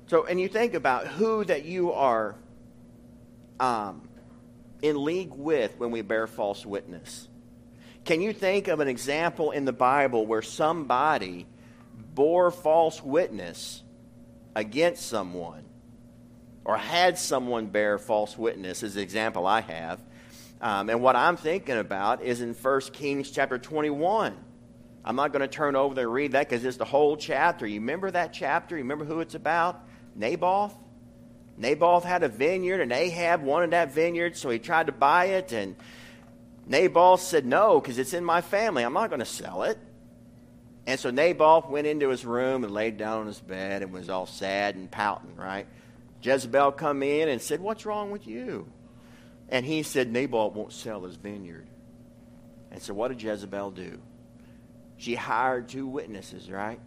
So, 0.09 0.27
and 0.27 0.41
you 0.41 0.49
think 0.49 0.75
about 0.75 1.07
who 1.07 1.45
that 1.45 1.65
you 1.65 1.93
are 1.93 2.35
um, 3.61 4.08
in 4.83 5.03
league 5.05 5.33
with 5.33 5.79
when 5.79 5.91
we 5.91 6.03
bear 6.03 6.27
false 6.27 6.65
witness. 6.65 7.29
Can 8.05 8.21
you 8.21 8.33
think 8.33 8.69
of 8.69 8.81
an 8.81 8.89
example 8.89 9.51
in 9.51 9.65
the 9.65 9.73
Bible 9.73 10.27
where 10.27 10.43
somebody 10.43 11.47
bore 12.15 12.51
false 12.51 13.03
witness 13.03 13.83
against 14.55 15.07
someone 15.07 15.65
or 16.65 16.77
had 16.77 17.19
someone 17.19 17.67
bear 17.67 17.99
false 17.99 18.37
witness, 18.37 18.83
as 18.83 18.97
an 18.97 19.03
example 19.03 19.47
I 19.47 19.61
have? 19.61 20.01
Um, 20.61 20.91
and 20.91 21.03
what 21.03 21.17
I'm 21.17 21.37
thinking 21.37 21.77
about 21.77 22.23
is 22.23 22.41
in 22.41 22.55
1 22.55 22.81
Kings 22.93 23.31
chapter 23.31 23.59
21. 23.59 24.37
I'm 25.05 25.17
not 25.17 25.33
going 25.33 25.41
to 25.41 25.49
turn 25.49 25.77
over 25.77 26.01
and 26.01 26.13
read 26.13 26.33
that 26.33 26.49
because 26.49 26.65
it's 26.65 26.77
the 26.77 26.85
whole 26.85 27.17
chapter. 27.17 27.67
You 27.67 27.81
remember 27.81 28.11
that 28.11 28.33
chapter? 28.33 28.77
You 28.77 28.83
remember 28.83 29.05
who 29.05 29.21
it's 29.21 29.35
about? 29.35 29.81
Naboth. 30.15 30.75
Naboth 31.59 32.05
had 32.05 32.23
a 32.23 32.29
vineyard, 32.29 32.81
and 32.81 32.93
Ahab 32.93 33.43
wanted 33.43 33.73
that 33.73 33.93
vineyard, 33.93 34.37
so 34.37 34.49
he 34.49 34.59
tried 34.59 34.87
to 34.87 34.93
buy 34.93 35.27
it. 35.27 35.53
And 35.53 35.77
Naboth 36.67 37.21
said, 37.21 37.45
No, 37.45 37.81
because 37.81 37.99
it's 37.99 38.15
in 38.15 38.25
my 38.25 38.41
family. 38.41 38.83
I'm 38.85 38.93
not 38.93 39.11
going 39.11 39.21
to 39.21 39.27
sell 39.27 39.65
it. 39.65 39.79
And 40.87 40.99
so 40.99 41.11
Naboth 41.11 41.69
went 41.69 41.87
into 41.87 42.09
his 42.09 42.25
room 42.25 42.65
and 42.65 42.73
laid 42.73 42.97
down 42.97 43.21
on 43.21 43.27
his 43.27 43.41
bed 43.41 43.83
and 43.83 43.93
was 43.93 44.09
all 44.09 44.27
sad 44.27 44.77
and 44.77 44.91
pouting, 44.91 45.37
right? 45.37 45.67
Jezebel 46.23 46.73
come 46.73 47.03
in 47.03 47.29
and 47.29 47.43
said, 47.43 47.61
What's 47.61 47.85
wrong 47.85 48.11
with 48.11 48.27
you? 48.27 48.67
And 49.49 49.67
he 49.67 49.83
said, 49.83 50.13
Naboth 50.13 50.55
won't 50.55 50.73
sell 50.73 51.03
his 51.03 51.17
vineyard. 51.17 51.67
And 52.71 52.81
so 52.81 52.95
what 52.95 53.09
did 53.09 53.23
Jezebel 53.23 53.73
do? 53.73 53.99
She 54.97 55.15
hired 55.15 55.69
two 55.69 55.87
witnesses, 55.87 56.51
right? 56.51 56.81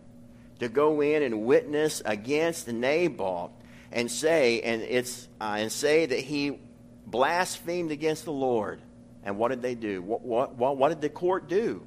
to 0.61 0.69
go 0.69 1.01
in 1.01 1.23
and 1.23 1.41
witness 1.41 2.03
against 2.05 2.67
Naboth 2.67 3.49
and 3.91 4.09
say 4.09 4.61
and 4.61 4.81
it's 4.81 5.27
uh, 5.39 5.55
and 5.59 5.71
say 5.71 6.05
that 6.05 6.19
he 6.19 6.57
blasphemed 7.05 7.91
against 7.91 8.25
the 8.25 8.31
Lord. 8.31 8.81
And 9.23 9.37
what 9.37 9.49
did 9.49 9.61
they 9.61 9.75
do? 9.75 10.01
What, 10.01 10.21
what, 10.21 10.55
what, 10.55 10.77
what 10.77 10.89
did 10.89 11.01
the 11.01 11.09
court 11.09 11.47
do? 11.47 11.85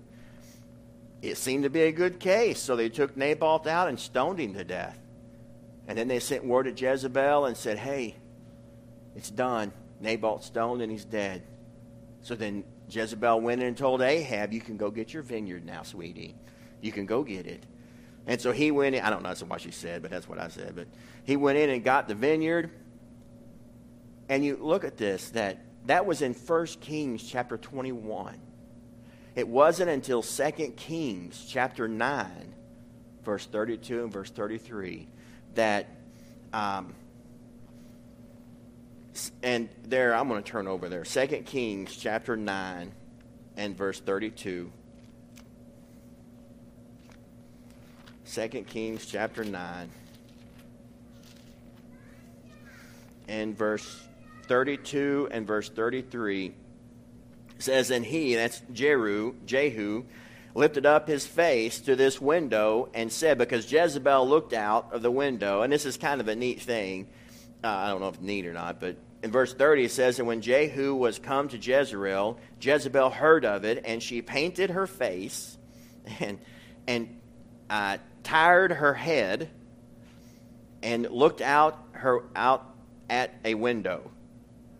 It 1.21 1.37
seemed 1.37 1.65
to 1.65 1.71
be 1.71 1.83
a 1.83 1.93
good 1.93 2.21
case, 2.21 2.61
so 2.61 2.77
they 2.77 2.89
took 2.89 3.17
Naboth 3.17 3.67
out 3.67 3.89
and 3.89 3.99
stoned 3.99 4.39
him 4.39 4.55
to 4.55 4.63
death. 4.63 4.99
And 5.89 5.99
then 5.99 6.07
they 6.07 6.21
sent 6.21 6.45
word 6.45 6.65
to 6.65 6.71
Jezebel 6.73 7.47
and 7.47 7.57
said, 7.57 7.79
"Hey, 7.79 8.15
it's 9.17 9.31
done. 9.31 9.73
Naboth's 10.01 10.47
stoned 10.47 10.83
and 10.83 10.93
he's 10.93 11.05
dead." 11.05 11.43
So 12.23 12.35
then 12.35 12.65
Jezebel 12.89 13.41
went 13.41 13.63
in 13.63 13.69
and 13.69 13.77
told 13.77 14.01
Ahab, 14.03 14.53
"You 14.53 14.61
can 14.61 14.77
go 14.77 14.91
get 14.91 15.13
your 15.13 15.23
vineyard 15.23 15.65
now, 15.65 15.83
sweetie. 15.83 16.35
You 16.81 16.93
can 16.93 17.07
go 17.07 17.23
get 17.23 17.47
it." 17.47 17.65
And 18.27 18.41
so 18.41 18.53
he 18.53 18.71
went 18.71 18.95
in, 18.95 19.03
I 19.03 19.11
don't 19.11 19.23
know 19.23 19.35
what 19.47 19.61
she 19.61 19.71
said, 19.71 20.03
but 20.03 20.11
that's 20.11 20.29
what 20.29 20.39
I 20.39 20.49
said. 20.49 20.75
But 20.75 20.89
he 21.25 21.37
went 21.37 21.59
in 21.59 21.71
and 21.71 21.85
got 21.85 22.09
the 22.09 22.15
vineyard. 22.15 22.71
And 24.29 24.45
you 24.45 24.57
look 24.57 24.85
at 24.85 24.97
this, 24.97 25.31
that 25.31 25.59
that 25.87 26.07
was 26.07 26.23
in 26.23 26.33
1 26.33 26.67
Kings 26.81 27.23
chapter 27.23 27.59
21. 27.59 28.39
It 29.35 29.49
wasn't 29.49 29.91
until 29.91 30.23
2 30.23 30.51
Kings 30.77 31.45
chapter 31.49 31.89
9, 31.89 32.55
verse 33.25 33.47
32 33.47 34.05
and 34.05 34.13
verse 34.13 34.31
33, 34.31 35.09
that, 35.57 35.89
um, 36.53 36.95
and 39.43 39.69
there, 39.83 40.15
I'm 40.15 40.29
going 40.29 40.43
to 40.43 40.49
turn 40.49 40.67
over 40.67 40.89
there. 40.89 41.05
2 41.05 41.27
Kings 41.45 41.97
chapter 41.97 42.37
9 42.37 42.93
and 43.57 43.77
verse 43.77 44.01
32. 44.01 44.71
2 48.35 48.49
Kings 48.65 49.07
chapter 49.07 49.45
9 49.45 49.89
and 53.29 53.57
verse 53.57 54.03
32 54.49 55.29
and 55.31 55.47
verse 55.47 55.69
33 55.69 56.53
says, 57.59 57.93
And 57.93 58.05
he, 58.05 58.35
that's 58.35 58.61
Jehu, 58.73 59.37
Jehu, 59.47 60.07
lifted 60.53 60.85
up 60.85 61.07
his 61.07 61.25
face 61.25 61.79
to 61.83 61.95
this 61.95 62.21
window 62.21 62.89
and 62.93 63.13
said, 63.13 63.39
because 63.39 63.71
Jezebel 63.71 64.29
looked 64.29 64.53
out 64.53 64.93
of 64.93 65.03
the 65.03 65.13
window, 65.13 65.63
and 65.63 65.73
this 65.73 65.87
is 65.87 65.97
kind 65.97 66.21
of 66.21 66.27
a 66.27 66.35
neat 66.35 66.61
thing. 66.61 67.07
Uh, 67.63 67.69
I 67.69 67.89
don't 67.89 68.01
know 68.01 68.09
if 68.09 68.21
neat 68.21 68.47
or 68.47 68.53
not, 68.53 68.81
but 68.81 68.97
in 69.23 69.31
verse 69.31 69.55
30 69.55 69.85
it 69.85 69.93
says, 69.93 70.19
And 70.19 70.27
when 70.27 70.41
Jehu 70.41 70.97
was 70.97 71.21
come 71.21 71.47
to 71.51 71.57
Jezreel, 71.57 72.41
Jezebel 72.61 73.11
heard 73.11 73.45
of 73.45 73.65
it, 73.65 73.85
and 73.87 74.03
she 74.03 74.23
painted 74.23 74.71
her 74.71 74.89
face 74.89 75.57
and, 76.19 76.41
and 76.89 77.21
uh, 77.71 77.99
tired 78.25 78.73
her 78.73 78.95
head 78.95 79.51
and 80.83 81.09
looked 81.11 81.41
out 81.41 81.79
her 81.93 82.25
out 82.35 82.75
at 83.09 83.33
a 83.45 83.55
window. 83.55 84.11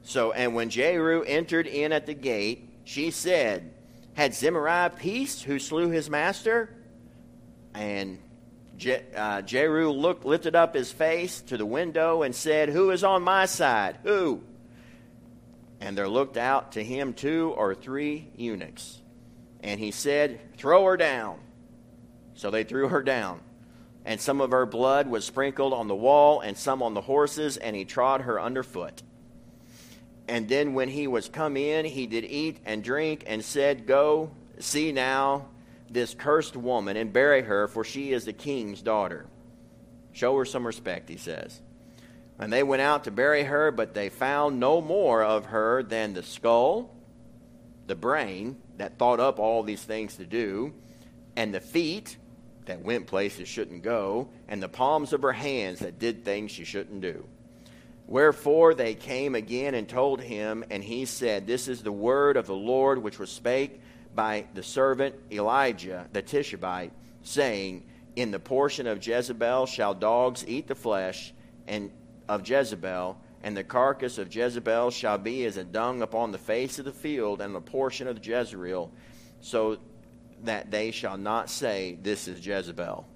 So, 0.03 0.33
and 0.33 0.55
when 0.55 0.69
Jehu 0.69 1.23
entered 1.23 1.67
in 1.67 1.93
at 1.93 2.07
the 2.07 2.15
gate, 2.15 2.69
she 2.85 3.11
said, 3.11 3.73
"Had 4.15 4.35
Zimri 4.35 4.91
peace 4.97 5.43
who 5.43 5.59
slew 5.59 5.89
his 5.91 6.11
master?" 6.11 6.75
And 7.75 8.19
Je, 8.77 9.03
uh, 9.15 9.43
Jehu 9.43 9.91
looked, 9.91 10.25
lifted 10.25 10.55
up 10.55 10.75
his 10.75 10.91
face 10.91 11.41
to 11.43 11.57
the 11.57 11.67
window 11.67 12.23
and 12.23 12.35
said, 12.35 12.69
"Who 12.69 12.91
is 12.91 13.05
on 13.05 13.23
my 13.23 13.47
side? 13.47 13.99
Who?" 14.03 14.43
And 15.81 15.97
there 15.97 16.09
looked 16.09 16.37
out 16.37 16.73
to 16.73 16.85
him 16.85 17.15
two 17.15 17.55
or 17.57 17.75
three 17.75 18.31
eunuchs, 18.37 19.01
and 19.63 19.81
he 19.81 19.91
said, 19.91 20.41
"Throw 20.57 20.85
her 20.85 20.97
down." 20.97 21.39
So 22.35 22.51
they 22.51 22.65
threw 22.65 22.89
her 22.89 23.03
down. 23.03 23.41
And 24.05 24.21
some 24.21 24.41
of 24.41 24.51
her 24.51 24.67
blood 24.67 25.07
was 25.07 25.25
sprinkled 25.25 25.73
on 25.73 25.89
the 25.89 25.95
wall 25.95 26.41
and 26.41 26.57
some 26.57 26.83
on 26.83 26.95
the 26.95 27.01
horses, 27.01 27.57
and 27.57 27.75
he 27.75 27.85
trod 27.85 28.23
her 28.23 28.41
underfoot. 28.41 29.03
And 30.29 30.49
then 30.49 30.75
when 30.75 30.89
he 30.89 31.07
was 31.07 31.29
come 31.29 31.57
in, 31.57 31.85
he 31.85 32.07
did 32.07 32.25
eat 32.25 32.59
and 32.65 32.83
drink, 32.83 33.25
and 33.27 33.45
said, 33.45 33.87
Go, 33.87 34.31
see 34.59 34.93
now, 34.93 35.49
this 35.91 36.15
cursed 36.15 36.57
woman 36.57 36.97
and 36.97 37.13
bury 37.13 37.43
her, 37.43 37.69
for 37.69 37.85
she 37.85 38.13
is 38.13 38.25
the 38.25 38.33
king's 38.33 38.83
daughter. 38.83 39.27
Show 40.13 40.37
her 40.37 40.45
some 40.45 40.67
respect, 40.67 41.09
he 41.09 41.17
says. 41.17 41.61
And 42.39 42.53
they 42.53 42.63
went 42.63 42.83
out 42.83 43.05
to 43.05 43.11
bury 43.11 43.45
her, 43.45 43.71
but 43.71 43.95
they 43.95 44.09
found 44.09 44.59
no 44.59 44.81
more 44.81 45.23
of 45.23 45.47
her 45.47 45.83
than 45.83 46.15
the 46.15 46.23
skull, 46.23 46.95
the 47.87 47.95
brain 47.95 48.57
that 48.77 48.99
thought 48.99 49.21
up 49.21 49.39
all 49.39 49.63
these 49.63 49.83
things 49.83 50.17
to 50.17 50.25
do, 50.25 50.75
and 51.37 51.55
the 51.55 51.61
feet 51.61 52.17
that 52.67 52.83
went 52.83 53.07
places 53.07 53.49
shouldn't 53.49 53.83
go, 53.83 54.29
and 54.49 54.63
the 54.63 54.69
palms 54.69 55.13
of 55.13 55.23
her 55.23 55.33
hands 55.33 55.81
that 55.81 55.99
did 55.99 56.25
things 56.25 56.51
she 56.51 56.65
shouldn't 56.65 57.01
do. 57.01 57.27
Wherefore 58.07 58.75
they 58.75 58.95
came 58.95 59.35
again 59.35 59.75
and 59.75 59.89
told 59.89 60.21
him, 60.21 60.65
and 60.71 60.85
he 60.85 61.05
said, 61.05 61.47
This 61.47 61.69
is 61.69 61.83
the 61.83 61.93
word 61.93 62.37
of 62.37 62.47
the 62.47 62.55
Lord 62.55 63.03
which 63.03 63.19
was 63.19 63.31
spake 63.31 63.81
by 64.15 64.47
the 64.55 64.63
servant 64.63 65.15
Elijah 65.33 66.07
the 66.13 66.23
Tishbite, 66.23 66.93
saying, 67.23 67.85
In 68.17 68.31
the 68.31 68.39
portion 68.39 68.87
of 68.87 69.05
Jezebel 69.07 69.67
shall 69.67 69.95
dogs 69.95 70.45
eat 70.47 70.67
the 70.67 70.75
flesh, 70.75 71.33
and 71.67 71.91
of 72.29 72.49
Jezebel, 72.49 73.19
and 73.43 73.57
the 73.57 73.65
carcass 73.65 74.19
of 74.19 74.35
Jezebel 74.35 74.91
shall 74.91 75.19
be 75.19 75.45
as 75.45 75.57
a 75.57 75.65
dung 75.65 76.03
upon 76.03 76.33
the 76.33 76.39
face 76.39 76.79
of 76.79 76.85
the 76.85 76.93
field, 76.93 77.41
and 77.41 77.55
the 77.55 77.61
portion 77.61 78.07
of 78.07 78.25
Jezreel, 78.25 78.91
so 79.41 79.79
that 80.47 80.71
they 80.71 80.91
shall 80.91 81.17
not 81.17 81.51
say, 81.51 81.99
This 82.03 82.29
is 82.29 82.45
Jezebel. 82.45 83.07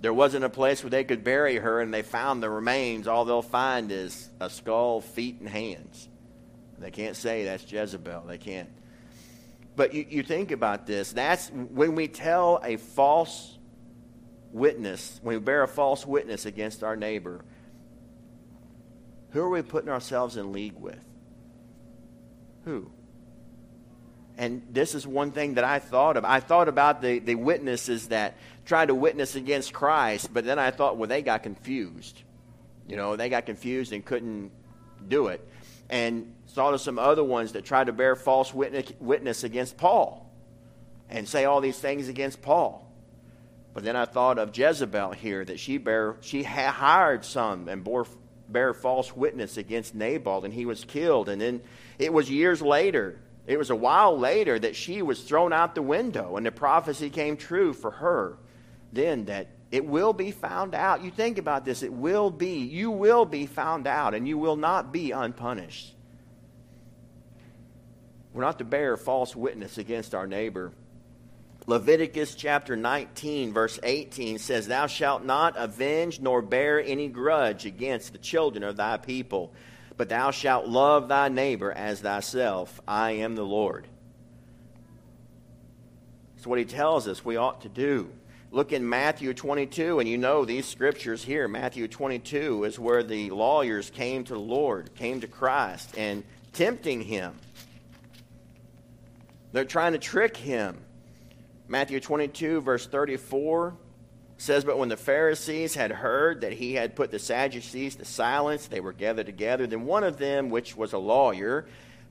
There 0.00 0.12
wasn't 0.12 0.44
a 0.44 0.50
place 0.50 0.82
where 0.82 0.90
they 0.90 1.04
could 1.04 1.22
bury 1.22 1.56
her, 1.56 1.80
and 1.80 1.94
they 1.94 2.02
found 2.02 2.42
the 2.42 2.50
remains. 2.50 3.06
All 3.06 3.24
they'll 3.24 3.40
find 3.40 3.92
is 3.92 4.28
a 4.40 4.50
skull, 4.50 5.00
feet, 5.00 5.38
and 5.38 5.48
hands. 5.48 6.08
They 6.78 6.90
can't 6.90 7.14
say 7.14 7.44
that's 7.44 7.70
Jezebel. 7.70 8.24
They 8.26 8.38
can't. 8.38 8.68
But 9.76 9.94
you, 9.94 10.04
you 10.08 10.22
think 10.24 10.50
about 10.50 10.86
this. 10.86 11.12
That's 11.12 11.48
when 11.50 11.94
we 11.94 12.08
tell 12.08 12.60
a 12.64 12.76
false 12.76 13.58
witness, 14.50 15.20
when 15.22 15.36
we 15.36 15.40
bear 15.40 15.62
a 15.62 15.68
false 15.68 16.04
witness 16.04 16.46
against 16.46 16.82
our 16.82 16.96
neighbor, 16.96 17.44
who 19.30 19.40
are 19.40 19.48
we 19.48 19.62
putting 19.62 19.88
ourselves 19.88 20.36
in 20.36 20.52
league 20.52 20.74
with? 20.74 20.98
Who? 22.64 22.90
And 24.38 24.62
this 24.70 24.94
is 24.94 25.06
one 25.06 25.30
thing 25.32 25.54
that 25.54 25.64
I 25.64 25.78
thought 25.78 26.16
of. 26.16 26.24
I 26.24 26.40
thought 26.40 26.68
about 26.68 27.02
the, 27.02 27.18
the 27.18 27.34
witnesses 27.34 28.08
that 28.08 28.36
tried 28.64 28.86
to 28.86 28.94
witness 28.94 29.34
against 29.34 29.72
Christ, 29.72 30.32
but 30.32 30.44
then 30.44 30.58
I 30.58 30.70
thought, 30.70 30.96
well, 30.96 31.08
they 31.08 31.22
got 31.22 31.42
confused. 31.42 32.22
You 32.88 32.96
know, 32.96 33.16
they 33.16 33.28
got 33.28 33.46
confused 33.46 33.92
and 33.92 34.04
couldn't 34.04 34.50
do 35.06 35.28
it. 35.28 35.46
And 35.90 36.32
saw 36.46 36.74
some 36.76 36.98
other 36.98 37.24
ones 37.24 37.52
that 37.52 37.64
tried 37.64 37.86
to 37.86 37.92
bear 37.92 38.16
false 38.16 38.54
witness, 38.54 38.92
witness 38.98 39.44
against 39.44 39.76
Paul 39.76 40.22
and 41.12 41.28
say 41.28 41.44
all 41.44 41.60
these 41.60 41.78
things 41.78 42.08
against 42.08 42.42
Paul. 42.42 42.90
But 43.74 43.84
then 43.84 43.96
I 43.96 44.06
thought 44.06 44.38
of 44.38 44.56
Jezebel 44.56 45.12
here 45.12 45.44
that 45.44 45.60
she 45.60 45.78
bear 45.78 46.16
she 46.20 46.42
hired 46.42 47.24
some 47.24 47.68
and 47.68 47.84
bore 47.84 48.06
bear 48.48 48.74
false 48.74 49.14
witness 49.14 49.56
against 49.56 49.94
Nabal, 49.94 50.44
and 50.44 50.52
he 50.52 50.66
was 50.66 50.84
killed. 50.84 51.28
And 51.28 51.40
then 51.40 51.62
it 51.98 52.12
was 52.12 52.30
years 52.30 52.60
later, 52.60 53.18
it 53.46 53.58
was 53.58 53.70
a 53.70 53.76
while 53.76 54.18
later, 54.18 54.58
that 54.58 54.76
she 54.76 55.02
was 55.02 55.22
thrown 55.22 55.52
out 55.52 55.74
the 55.74 55.82
window, 55.82 56.36
and 56.36 56.46
the 56.46 56.52
prophecy 56.52 57.10
came 57.10 57.36
true 57.36 57.72
for 57.72 57.90
her 57.90 58.38
then 58.92 59.24
that 59.24 59.48
it 59.70 59.84
will 59.84 60.12
be 60.12 60.30
found 60.30 60.74
out. 60.74 61.02
You 61.02 61.10
think 61.10 61.38
about 61.38 61.64
this, 61.64 61.82
it 61.82 61.92
will 61.92 62.30
be, 62.30 62.58
you 62.58 62.90
will 62.90 63.24
be 63.24 63.46
found 63.46 63.86
out, 63.86 64.14
and 64.14 64.28
you 64.28 64.36
will 64.36 64.56
not 64.56 64.92
be 64.92 65.10
unpunished. 65.12 65.94
We're 68.34 68.42
not 68.42 68.58
to 68.58 68.64
bear 68.64 68.96
false 68.96 69.34
witness 69.34 69.78
against 69.78 70.14
our 70.14 70.26
neighbor. 70.26 70.72
Leviticus 71.66 72.34
chapter 72.34 72.76
19, 72.76 73.52
verse 73.52 73.78
18 73.82 74.38
says, 74.38 74.66
Thou 74.66 74.86
shalt 74.86 75.24
not 75.24 75.54
avenge 75.56 76.20
nor 76.20 76.42
bear 76.42 76.82
any 76.82 77.08
grudge 77.08 77.66
against 77.66 78.12
the 78.12 78.18
children 78.18 78.64
of 78.64 78.76
thy 78.76 78.96
people, 78.96 79.52
but 79.96 80.08
thou 80.08 80.30
shalt 80.30 80.66
love 80.66 81.08
thy 81.08 81.28
neighbor 81.28 81.72
as 81.72 82.00
thyself. 82.00 82.80
I 82.86 83.12
am 83.12 83.34
the 83.34 83.44
Lord. 83.44 83.86
That's 86.34 86.46
what 86.46 86.58
he 86.58 86.64
tells 86.64 87.06
us 87.06 87.24
we 87.24 87.36
ought 87.36 87.62
to 87.62 87.68
do. 87.68 88.10
Look 88.50 88.72
in 88.72 88.86
Matthew 88.86 89.32
22, 89.32 89.98
and 89.98 90.08
you 90.08 90.18
know 90.18 90.44
these 90.44 90.66
scriptures 90.66 91.24
here. 91.24 91.48
Matthew 91.48 91.88
22 91.88 92.64
is 92.64 92.78
where 92.78 93.02
the 93.02 93.30
lawyers 93.30 93.88
came 93.90 94.24
to 94.24 94.34
the 94.34 94.40
Lord, 94.40 94.94
came 94.94 95.20
to 95.20 95.26
Christ, 95.26 95.96
and 95.96 96.22
tempting 96.52 97.00
him. 97.00 97.34
They're 99.52 99.64
trying 99.64 99.92
to 99.92 99.98
trick 99.98 100.36
him. 100.36 100.78
Matthew 101.68 102.00
22, 102.00 102.60
verse 102.60 102.86
34 102.86 103.74
says, 104.42 104.64
But 104.64 104.76
when 104.76 104.88
the 104.88 104.96
Pharisees 104.96 105.74
had 105.74 105.92
heard 105.92 106.40
that 106.40 106.52
he 106.52 106.74
had 106.74 106.96
put 106.96 107.12
the 107.12 107.18
Sadducees 107.20 107.96
to 107.96 108.04
silence, 108.04 108.66
they 108.66 108.80
were 108.80 108.92
gathered 108.92 109.26
together. 109.26 109.66
Then 109.66 109.84
one 109.84 110.02
of 110.02 110.18
them, 110.18 110.50
which 110.50 110.76
was 110.76 110.92
a 110.92 110.98
lawyer, 110.98 111.64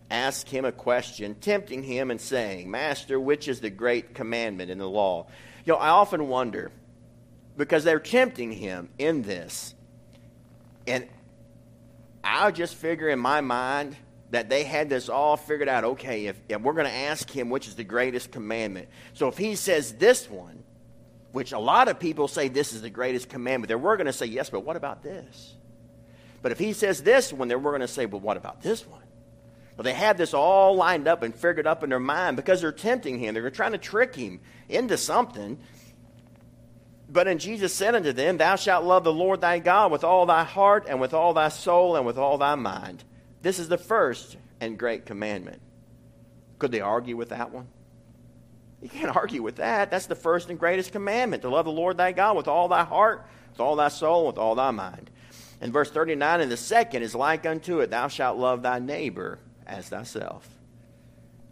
asked 0.09 0.49
him 0.49 0.63
a 0.63 0.71
question, 0.71 1.35
tempting 1.35 1.83
him 1.83 2.09
and 2.09 2.21
saying, 2.21 2.71
Master, 2.71 3.19
which 3.19 3.49
is 3.49 3.59
the 3.59 3.69
great 3.69 4.15
commandment 4.15 4.71
in 4.71 4.77
the 4.77 4.89
law? 4.89 5.27
You 5.65 5.73
know, 5.73 5.79
I 5.79 5.89
often 5.89 6.29
wonder, 6.29 6.71
because 7.57 7.83
they're 7.83 7.99
tempting 7.99 8.53
him 8.53 8.87
in 8.97 9.23
this, 9.23 9.75
and 10.87 11.07
I 12.23 12.51
just 12.51 12.75
figure 12.75 13.09
in 13.09 13.19
my 13.19 13.41
mind, 13.41 13.97
that 14.29 14.47
they 14.47 14.63
had 14.63 14.89
this 14.89 15.09
all 15.09 15.35
figured 15.35 15.67
out. 15.67 15.83
Okay, 15.83 16.27
if, 16.27 16.39
if 16.47 16.61
we're 16.61 16.71
going 16.71 16.85
to 16.85 16.93
ask 16.93 17.29
him 17.29 17.49
which 17.49 17.67
is 17.67 17.75
the 17.75 17.83
greatest 17.83 18.31
commandment. 18.31 18.87
So 19.13 19.27
if 19.27 19.37
he 19.37 19.55
says 19.55 19.95
this 19.95 20.29
one, 20.29 20.63
which 21.31 21.51
a 21.51 21.59
lot 21.59 21.87
of 21.87 21.99
people 21.99 22.27
say 22.27 22.47
this 22.47 22.73
is 22.73 22.81
the 22.81 22.89
greatest 22.89 23.29
commandment, 23.29 23.69
then 23.69 23.81
we're 23.81 23.97
going 23.97 24.07
to 24.07 24.13
say, 24.13 24.25
yes, 24.25 24.49
but 24.49 24.61
what 24.61 24.75
about 24.75 25.01
this? 25.01 25.55
But 26.41 26.51
if 26.51 26.59
he 26.59 26.73
says 26.73 27.03
this 27.03 27.31
one, 27.31 27.47
then 27.47 27.61
we're 27.61 27.71
going 27.71 27.81
to 27.81 27.87
say, 27.87 28.05
well, 28.05 28.19
what 28.19 28.37
about 28.37 28.61
this 28.61 28.85
one? 28.85 29.01
Well, 29.77 29.83
they 29.83 29.93
have 29.93 30.17
this 30.17 30.33
all 30.33 30.75
lined 30.75 31.07
up 31.07 31.23
and 31.23 31.33
figured 31.33 31.65
up 31.65 31.83
in 31.83 31.89
their 31.89 31.99
mind 31.99 32.35
because 32.35 32.61
they're 32.61 32.71
tempting 32.71 33.19
him. 33.19 33.33
They're 33.33 33.49
trying 33.49 33.71
to 33.71 33.77
trick 33.77 34.15
him 34.15 34.41
into 34.67 34.97
something. 34.97 35.57
But 37.09 37.27
in 37.27 37.39
Jesus 37.39 37.73
said 37.73 37.95
unto 37.95 38.11
them, 38.11 38.37
Thou 38.37 38.55
shalt 38.55 38.85
love 38.85 39.03
the 39.03 39.13
Lord 39.13 39.41
thy 39.41 39.59
God 39.59 39.91
with 39.91 40.03
all 40.03 40.25
thy 40.25 40.43
heart 40.43 40.85
and 40.87 40.99
with 40.99 41.13
all 41.13 41.33
thy 41.33 41.49
soul 41.49 41.95
and 41.95 42.05
with 42.05 42.17
all 42.17 42.37
thy 42.37 42.55
mind. 42.55 43.03
This 43.41 43.59
is 43.59 43.69
the 43.69 43.77
first 43.77 44.37
and 44.59 44.77
great 44.77 45.05
commandment. 45.05 45.61
Could 46.59 46.71
they 46.71 46.81
argue 46.81 47.17
with 47.17 47.29
that 47.29 47.51
one? 47.51 47.67
You 48.81 48.89
can't 48.89 49.15
argue 49.15 49.43
with 49.43 49.57
that. 49.57 49.91
That's 49.91 50.07
the 50.07 50.15
first 50.15 50.49
and 50.49 50.59
greatest 50.59 50.91
commandment 50.91 51.43
to 51.43 51.49
love 51.49 51.65
the 51.65 51.71
Lord 51.71 51.97
thy 51.97 52.11
God 52.11 52.35
with 52.35 52.47
all 52.47 52.67
thy 52.67 52.83
heart, 52.83 53.25
with 53.51 53.59
all 53.59 53.75
thy 53.75 53.89
soul, 53.89 54.27
with 54.27 54.37
all 54.37 54.55
thy 54.55 54.71
mind. 54.71 55.09
And 55.61 55.71
verse 55.71 55.91
39, 55.91 56.41
and 56.41 56.51
the 56.51 56.57
second 56.57 57.03
is 57.03 57.13
like 57.13 57.45
unto 57.45 57.79
it, 57.81 57.91
thou 57.91 58.07
shalt 58.07 58.37
love 58.37 58.63
thy 58.63 58.79
neighbor 58.79 59.37
as 59.67 59.89
thyself. 59.89 60.49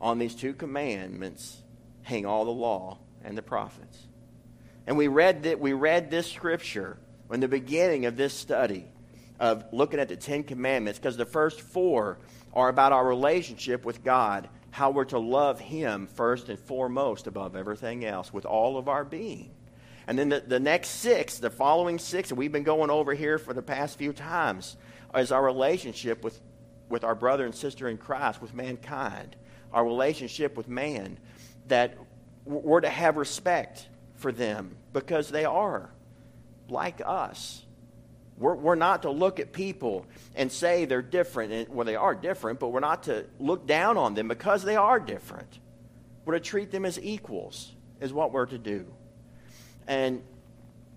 On 0.01 0.17
these 0.17 0.33
two 0.33 0.53
commandments 0.53 1.61
hang 2.01 2.25
all 2.25 2.45
the 2.45 2.51
law 2.51 2.97
and 3.23 3.37
the 3.37 3.43
prophets. 3.43 4.07
And 4.87 4.97
we 4.97 5.07
read 5.07 5.43
that 5.43 5.59
we 5.59 5.73
read 5.73 6.09
this 6.09 6.31
scripture 6.31 6.97
in 7.31 7.41
the 7.41 7.47
beginning 7.47 8.07
of 8.07 8.17
this 8.17 8.33
study 8.33 8.85
of 9.39 9.63
looking 9.71 9.99
at 9.99 10.09
the 10.09 10.15
Ten 10.15 10.43
Commandments 10.43 10.97
because 10.97 11.15
the 11.15 11.25
first 11.25 11.61
four 11.61 12.17
are 12.53 12.69
about 12.69 12.91
our 12.91 13.05
relationship 13.07 13.85
with 13.85 14.03
God, 14.03 14.49
how 14.71 14.91
we're 14.91 15.05
to 15.05 15.19
love 15.19 15.60
Him 15.60 16.08
first 16.08 16.49
and 16.49 16.60
foremost 16.60 17.27
above 17.27 17.55
everything 17.55 18.05
else 18.05 18.34
with 18.34 18.45
all 18.45 18.77
of 18.77 18.88
our 18.88 19.03
being. 19.03 19.51
And 20.08 20.17
then 20.17 20.29
the, 20.29 20.39
the 20.39 20.60
next 20.60 20.89
six, 20.89 21.38
the 21.38 21.49
following 21.49 21.99
six, 21.99 22.32
and 22.32 22.38
we've 22.38 22.51
been 22.51 22.63
going 22.63 22.89
over 22.89 23.13
here 23.13 23.38
for 23.38 23.53
the 23.53 23.62
past 23.62 23.97
few 23.97 24.12
times, 24.12 24.75
is 25.15 25.32
our 25.32 25.43
relationship 25.43 26.23
with, 26.23 26.39
with 26.89 27.03
our 27.03 27.15
brother 27.15 27.45
and 27.45 27.53
sister 27.53 27.88
in 27.88 27.97
Christ, 27.97 28.41
with 28.41 28.53
mankind, 28.53 29.36
our 29.71 29.86
relationship 29.86 30.58
with 30.58 30.67
man, 30.67 31.19
that 31.67 31.95
we're 32.45 32.82
to 32.82 32.89
have 32.89 33.17
respect 33.17 33.88
for 34.15 34.32
them 34.32 34.75
because 34.93 35.29
they 35.29 35.45
are 35.45 35.91
like 36.67 37.01
us. 37.05 37.63
We're, 38.39 38.56
we're 38.56 38.75
not 38.75 39.02
to 39.02 39.12
look 39.12 39.39
at 39.39 39.52
people 39.52 40.06
and 40.34 40.52
say 40.52 40.86
they're 40.86 41.02
different. 41.02 41.52
And, 41.52 41.69
well, 41.69 41.85
they 41.85 41.98
are 41.98 42.15
different, 42.15 42.60
but 42.60 42.69
we're 42.69 42.79
not 42.79 43.04
to 43.04 43.25
look 43.37 43.67
down 43.67 43.98
on 43.98 44.13
them 44.13 44.29
because 44.29 44.63
they 44.63 44.77
are 44.77 45.00
different. 45.00 45.60
We're 46.25 46.35
to 46.35 46.40
treat 46.40 46.71
them 46.71 46.85
as 46.85 47.00
equals, 47.00 47.73
is 48.00 48.13
what 48.13 48.31
we're 48.31 48.46
to 48.46 48.58
do. 48.58 48.85
And 49.87 50.23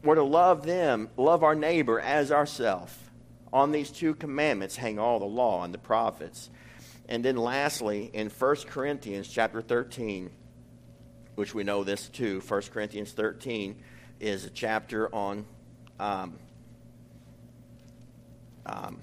we're 0.05 0.15
to 0.15 0.23
love 0.23 0.65
them, 0.65 1.09
love 1.17 1.43
our 1.43 1.55
neighbor 1.55 1.99
as 1.99 2.31
ourself. 2.31 3.11
On 3.53 3.73
these 3.73 3.91
two 3.91 4.15
commandments 4.15 4.77
hang 4.77 4.99
all 4.99 5.19
the 5.19 5.25
law 5.25 5.65
and 5.65 5.75
the 5.75 5.79
prophets. 5.79 6.49
And 7.09 7.25
then 7.25 7.37
lastly, 7.37 8.11
in 8.13 8.31
1 8.31 8.57
Corinthians 8.69 9.29
chapter 9.29 9.61
13, 9.61 10.31
which 11.35 11.55
we 11.55 11.65
know 11.65 11.83
this 11.83 12.09
too, 12.09 12.41
1 12.47 12.63
Corinthians 12.73 13.13
13 13.13 13.77
is 14.21 14.45
a 14.45 14.51
chapter 14.51 15.13
on 15.15 15.45
um, 15.99 16.39
um, 18.67 19.01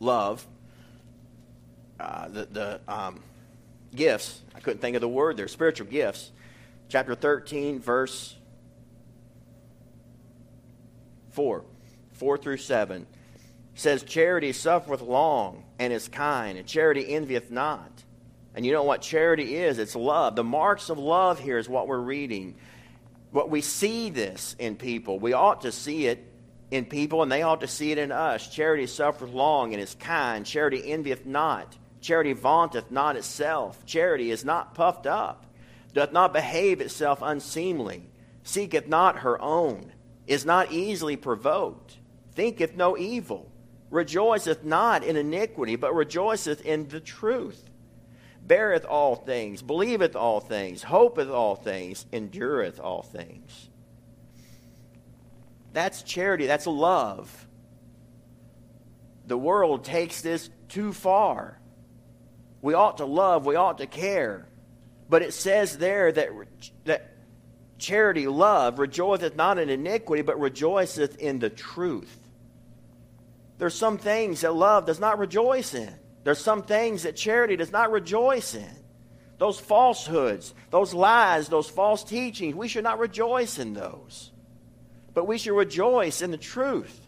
love, 0.00 0.46
uh, 1.98 2.28
the, 2.28 2.46
the 2.46 2.80
um, 2.88 3.20
gifts, 3.94 4.42
I 4.54 4.60
couldn't 4.60 4.80
think 4.80 4.96
of 4.96 5.00
the 5.00 5.08
word 5.08 5.36
there, 5.36 5.48
spiritual 5.48 5.86
gifts. 5.86 6.32
chapter 6.88 7.14
13, 7.14 7.80
verse 7.80 8.36
4. 11.30 11.64
4 12.12 12.38
through 12.38 12.56
7 12.56 13.06
says, 13.74 14.02
Charity 14.02 14.52
suffereth 14.52 15.02
long 15.02 15.64
and 15.78 15.92
is 15.92 16.08
kind, 16.08 16.58
and 16.58 16.66
charity 16.66 17.14
envieth 17.14 17.50
not. 17.50 17.90
And 18.54 18.64
you 18.64 18.72
know 18.72 18.84
what 18.84 19.02
charity 19.02 19.56
is? 19.56 19.78
It's 19.78 19.94
love. 19.94 20.34
The 20.34 20.44
marks 20.44 20.88
of 20.88 20.98
love 20.98 21.38
here 21.38 21.58
is 21.58 21.68
what 21.68 21.86
we're 21.86 21.98
reading. 21.98 22.54
What 23.30 23.50
we 23.50 23.60
see 23.60 24.08
this 24.08 24.56
in 24.58 24.76
people. 24.76 25.18
We 25.18 25.34
ought 25.34 25.60
to 25.60 25.72
see 25.72 26.06
it 26.06 26.26
in 26.70 26.84
people, 26.84 27.22
and 27.22 27.30
they 27.30 27.42
ought 27.42 27.60
to 27.60 27.68
see 27.68 27.92
it 27.92 27.98
in 27.98 28.12
us. 28.12 28.48
Charity 28.48 28.86
suffereth 28.86 29.32
long 29.32 29.72
and 29.72 29.82
is 29.82 29.94
kind. 29.94 30.44
Charity 30.44 30.92
envieth 30.92 31.26
not. 31.26 31.76
Charity 32.00 32.32
vaunteth 32.32 32.90
not 32.90 33.16
itself. 33.16 33.84
Charity 33.86 34.30
is 34.30 34.44
not 34.44 34.74
puffed 34.74 35.06
up, 35.06 35.46
doth 35.94 36.12
not 36.12 36.32
behave 36.32 36.80
itself 36.80 37.20
unseemly, 37.22 38.08
seeketh 38.42 38.86
not 38.86 39.18
her 39.18 39.40
own, 39.40 39.92
is 40.26 40.44
not 40.44 40.72
easily 40.72 41.16
provoked, 41.16 41.96
thinketh 42.34 42.76
no 42.76 42.96
evil, 42.96 43.50
rejoiceth 43.90 44.62
not 44.64 45.02
in 45.02 45.16
iniquity, 45.16 45.76
but 45.76 45.94
rejoiceth 45.94 46.60
in 46.64 46.88
the 46.88 47.00
truth 47.00 47.70
beareth 48.46 48.84
all 48.84 49.16
things, 49.16 49.62
believeth 49.62 50.16
all 50.16 50.40
things, 50.40 50.82
hopeth 50.82 51.28
all 51.28 51.56
things, 51.56 52.06
endureth 52.12 52.80
all 52.80 53.02
things. 53.02 53.68
That's 55.72 56.02
charity, 56.02 56.46
that's 56.46 56.66
love. 56.66 57.46
The 59.26 59.36
world 59.36 59.84
takes 59.84 60.20
this 60.20 60.48
too 60.68 60.92
far. 60.92 61.60
We 62.62 62.74
ought 62.74 62.98
to 62.98 63.04
love, 63.04 63.46
we 63.46 63.56
ought 63.56 63.78
to 63.78 63.86
care. 63.86 64.48
But 65.08 65.22
it 65.22 65.34
says 65.34 65.78
there 65.78 66.10
that, 66.10 66.28
that 66.84 67.12
charity, 67.78 68.26
love, 68.26 68.78
rejoiceth 68.78 69.36
not 69.36 69.58
in 69.58 69.68
iniquity, 69.68 70.22
but 70.22 70.40
rejoiceth 70.40 71.18
in 71.18 71.38
the 71.38 71.50
truth. 71.50 72.18
There's 73.58 73.74
some 73.74 73.98
things 73.98 74.42
that 74.42 74.54
love 74.54 74.86
does 74.86 75.00
not 75.00 75.18
rejoice 75.18 75.74
in. 75.74 75.92
There's 76.24 76.40
some 76.40 76.62
things 76.62 77.04
that 77.04 77.16
charity 77.16 77.56
does 77.56 77.72
not 77.72 77.92
rejoice 77.92 78.54
in. 78.54 78.76
Those 79.38 79.60
falsehoods, 79.60 80.54
those 80.70 80.94
lies, 80.94 81.48
those 81.48 81.68
false 81.68 82.02
teachings, 82.02 82.54
we 82.54 82.68
should 82.68 82.84
not 82.84 82.98
rejoice 82.98 83.58
in 83.58 83.74
those. 83.74 84.32
But 85.16 85.26
we 85.26 85.38
should 85.38 85.56
rejoice 85.56 86.20
in 86.20 86.30
the 86.30 86.36
truth. 86.36 87.00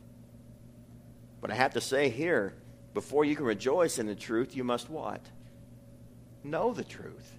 But 1.43 1.51
I 1.51 1.57
have 1.57 1.75
to 1.75 1.81
say 1.83 2.09
here, 2.09 2.55
before 2.95 3.27
you 3.27 3.37
can 3.37 3.45
rejoice 3.45 3.99
in 3.99 4.07
the 4.07 4.15
truth, 4.15 4.57
you 4.57 4.65
must 4.65 4.89
what? 4.89 5.21
Know 6.43 6.73
the 6.73 6.85
truth. 6.85 7.31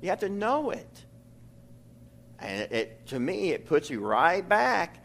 You 0.00 0.10
have 0.10 0.20
to 0.20 0.28
know 0.28 0.70
it. 0.70 1.04
And 2.38 2.60
it, 2.60 2.72
it, 2.72 3.06
to 3.08 3.18
me, 3.18 3.50
it 3.50 3.66
puts 3.66 3.90
you 3.90 3.98
right 3.98 4.48
back 4.48 5.04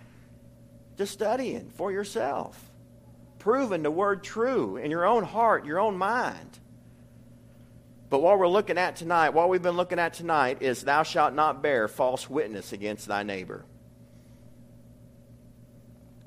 to 0.98 1.08
studying 1.08 1.72
for 1.72 1.92
yourself 1.92 2.70
proving 3.40 3.82
the 3.82 3.90
word 3.90 4.24
true 4.24 4.78
in 4.78 4.92
your 4.92 5.08
own 5.08 5.24
heart, 5.24 5.66
your 5.66 5.80
own 5.80 5.98
mind. 5.98 6.60
But 8.12 8.22
what 8.22 8.38
we're 8.38 8.48
looking 8.48 8.78
at 8.78 8.98
tonight, 8.98 9.30
what 9.30 9.50
we've 9.50 9.60
been 9.60 9.76
looking 9.76 9.98
at 9.98 10.14
tonight, 10.14 10.62
is 10.62 10.84
thou 10.84 11.02
shalt 11.02 11.34
not 11.34 11.64
bear 11.64 11.88
false 11.88 12.30
witness 12.30 12.74
against 12.74 13.08
thy 13.08 13.24
neighbor. 13.24 13.66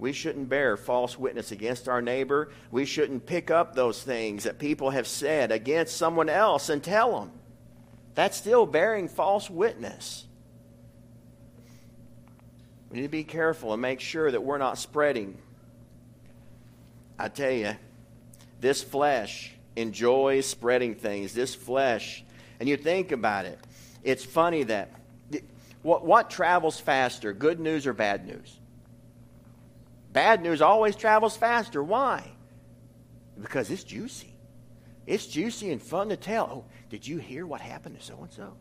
We 0.03 0.13
shouldn't 0.13 0.49
bear 0.49 0.77
false 0.77 1.19
witness 1.19 1.53
against 1.53 1.89
our 1.89 2.03
neighbor. 2.03 2.51
We 2.71 2.85
shouldn't 2.85 3.25
pick 3.25 3.51
up 3.51 3.75
those 3.75 4.03
things 4.03 4.45
that 4.45 4.59
people 4.59 4.91
have 4.91 5.07
said 5.07 5.53
against 5.53 5.97
someone 5.97 6.29
else 6.29 6.69
and 6.69 6.83
tell 6.83 7.21
them. 7.21 7.31
That's 8.15 8.37
still 8.37 8.67
bearing 8.67 9.09
false 9.09 9.49
witness. 9.49 10.27
We 12.91 12.97
need 12.97 13.05
to 13.05 13.09
be 13.09 13.25
careful 13.25 13.73
and 13.73 13.81
make 13.81 14.01
sure 14.01 14.31
that 14.31 14.43
we're 14.43 14.59
not 14.59 14.77
spreading 14.77 15.39
I 17.23 17.29
tell 17.29 17.53
you, 17.53 17.77
this 18.61 18.83
flesh 18.83 19.53
enjoys 19.77 20.45
spreading 20.45 20.97
things. 20.97 21.33
This 21.33 21.55
flesh, 21.55 22.25
and 22.59 22.69
you 22.69 22.77
think 22.77 23.13
about 23.13 23.47
it, 23.47 23.61
it's 24.03 24.25
funny 24.25 24.65
that 24.65 24.91
what, 25.83 26.05
what 26.05 26.31
travels 26.31 26.81
faster, 26.81 27.33
good 27.33 27.61
news 27.61 27.87
or 27.87 27.93
bad 27.93 28.27
news? 28.27 28.59
Bad 30.13 30.43
news 30.43 30.61
always 30.61 30.95
travels 30.97 31.37
faster. 31.37 31.83
Why? 31.83 32.25
Because 33.41 33.71
it's 33.71 33.85
juicy. 33.85 34.35
It's 35.07 35.27
juicy 35.27 35.73
and 35.73 35.83
fun 35.83 36.11
to 36.11 36.17
tell. 36.17 36.49
Oh, 36.53 36.65
did 36.91 37.07
you 37.07 37.19
hear 37.19 37.47
what 37.47 37.61
happened 37.61 37.99
to 37.99 38.05
so 38.05 38.19
and 38.21 38.31
so? 38.33 38.55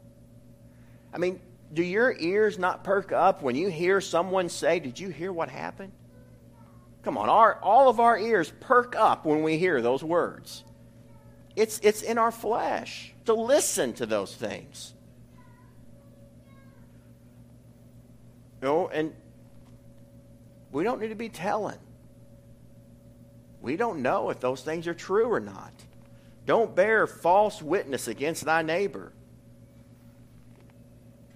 I 1.13 1.17
mean, 1.17 1.39
do 1.73 1.83
your 1.83 2.15
ears 2.17 2.57
not 2.57 2.83
perk 2.83 3.11
up 3.11 3.41
when 3.41 3.55
you 3.55 3.69
hear 3.69 4.01
someone 4.01 4.49
say, 4.49 4.79
Did 4.79 4.99
you 4.99 5.09
hear 5.09 5.31
what 5.31 5.49
happened? 5.49 5.91
Come 7.03 7.17
on, 7.17 7.29
our, 7.29 7.59
all 7.61 7.89
of 7.89 7.99
our 7.99 8.17
ears 8.17 8.51
perk 8.59 8.95
up 8.95 9.25
when 9.25 9.43
we 9.43 9.57
hear 9.57 9.81
those 9.81 10.03
words. 10.03 10.63
It's, 11.55 11.79
it's 11.83 12.01
in 12.01 12.17
our 12.17 12.31
flesh 12.31 13.13
to 13.25 13.33
listen 13.33 13.93
to 13.93 14.05
those 14.05 14.35
things. 14.35 14.93
You 18.61 18.67
know, 18.67 18.87
and 18.89 19.13
we 20.71 20.83
don't 20.83 21.01
need 21.01 21.09
to 21.09 21.15
be 21.15 21.29
telling. 21.29 21.77
We 23.61 23.77
don't 23.77 24.01
know 24.01 24.29
if 24.29 24.39
those 24.39 24.61
things 24.61 24.87
are 24.87 24.93
true 24.93 25.31
or 25.31 25.39
not. 25.39 25.73
Don't 26.45 26.75
bear 26.75 27.05
false 27.05 27.61
witness 27.61 28.07
against 28.07 28.45
thy 28.45 28.61
neighbor. 28.61 29.13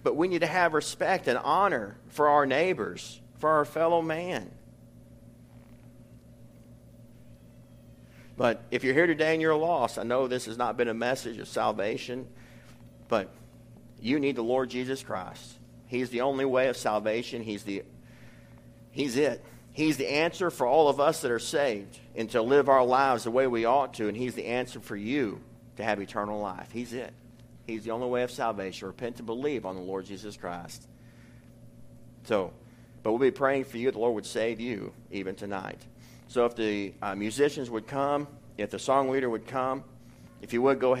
But 0.02 0.16
we 0.16 0.28
need 0.28 0.40
to 0.40 0.46
have 0.46 0.74
respect 0.74 1.28
and 1.28 1.38
honor 1.38 1.96
for 2.08 2.28
our 2.28 2.46
neighbors, 2.46 3.20
for 3.38 3.50
our 3.50 3.64
fellow 3.64 4.02
man. 4.02 4.50
But 8.36 8.62
if 8.70 8.84
you're 8.84 8.94
here 8.94 9.06
today 9.06 9.32
and 9.32 9.40
you're 9.40 9.56
lost, 9.56 9.98
I 9.98 10.02
know 10.02 10.26
this 10.26 10.44
has 10.46 10.58
not 10.58 10.76
been 10.76 10.88
a 10.88 10.94
message 10.94 11.38
of 11.38 11.48
salvation, 11.48 12.26
but 13.08 13.30
you 14.00 14.20
need 14.20 14.36
the 14.36 14.42
Lord 14.42 14.68
Jesus 14.68 15.02
Christ. 15.02 15.58
He's 15.86 16.10
the 16.10 16.20
only 16.20 16.44
way 16.44 16.68
of 16.68 16.76
salvation. 16.76 17.42
He's 17.42 17.62
the 17.62 17.82
He's 18.96 19.18
it. 19.18 19.44
He's 19.74 19.98
the 19.98 20.08
answer 20.08 20.50
for 20.50 20.66
all 20.66 20.88
of 20.88 21.00
us 21.00 21.20
that 21.20 21.30
are 21.30 21.38
saved 21.38 22.00
and 22.14 22.30
to 22.30 22.40
live 22.40 22.70
our 22.70 22.82
lives 22.82 23.24
the 23.24 23.30
way 23.30 23.46
we 23.46 23.66
ought 23.66 23.92
to, 23.94 24.08
and 24.08 24.16
He's 24.16 24.34
the 24.34 24.46
answer 24.46 24.80
for 24.80 24.96
you 24.96 25.38
to 25.76 25.84
have 25.84 26.00
eternal 26.00 26.40
life. 26.40 26.70
He's 26.72 26.94
it. 26.94 27.12
He's 27.66 27.84
the 27.84 27.90
only 27.90 28.08
way 28.08 28.22
of 28.22 28.30
salvation. 28.30 28.86
Repent 28.86 29.18
and 29.18 29.26
believe 29.26 29.66
on 29.66 29.74
the 29.74 29.82
Lord 29.82 30.06
Jesus 30.06 30.38
Christ. 30.38 30.88
So, 32.24 32.54
but 33.02 33.12
we'll 33.12 33.20
be 33.20 33.30
praying 33.30 33.64
for 33.64 33.76
you. 33.76 33.90
The 33.90 33.98
Lord 33.98 34.14
would 34.14 34.24
save 34.24 34.60
you 34.60 34.94
even 35.10 35.34
tonight. 35.34 35.84
So 36.28 36.46
if 36.46 36.56
the 36.56 36.94
uh, 37.02 37.14
musicians 37.14 37.68
would 37.68 37.86
come, 37.86 38.28
if 38.56 38.70
the 38.70 38.78
song 38.78 39.10
leader 39.10 39.28
would 39.28 39.46
come, 39.46 39.84
if 40.40 40.54
you 40.54 40.62
would 40.62 40.80
go 40.80 40.88
ahead. 40.88 40.94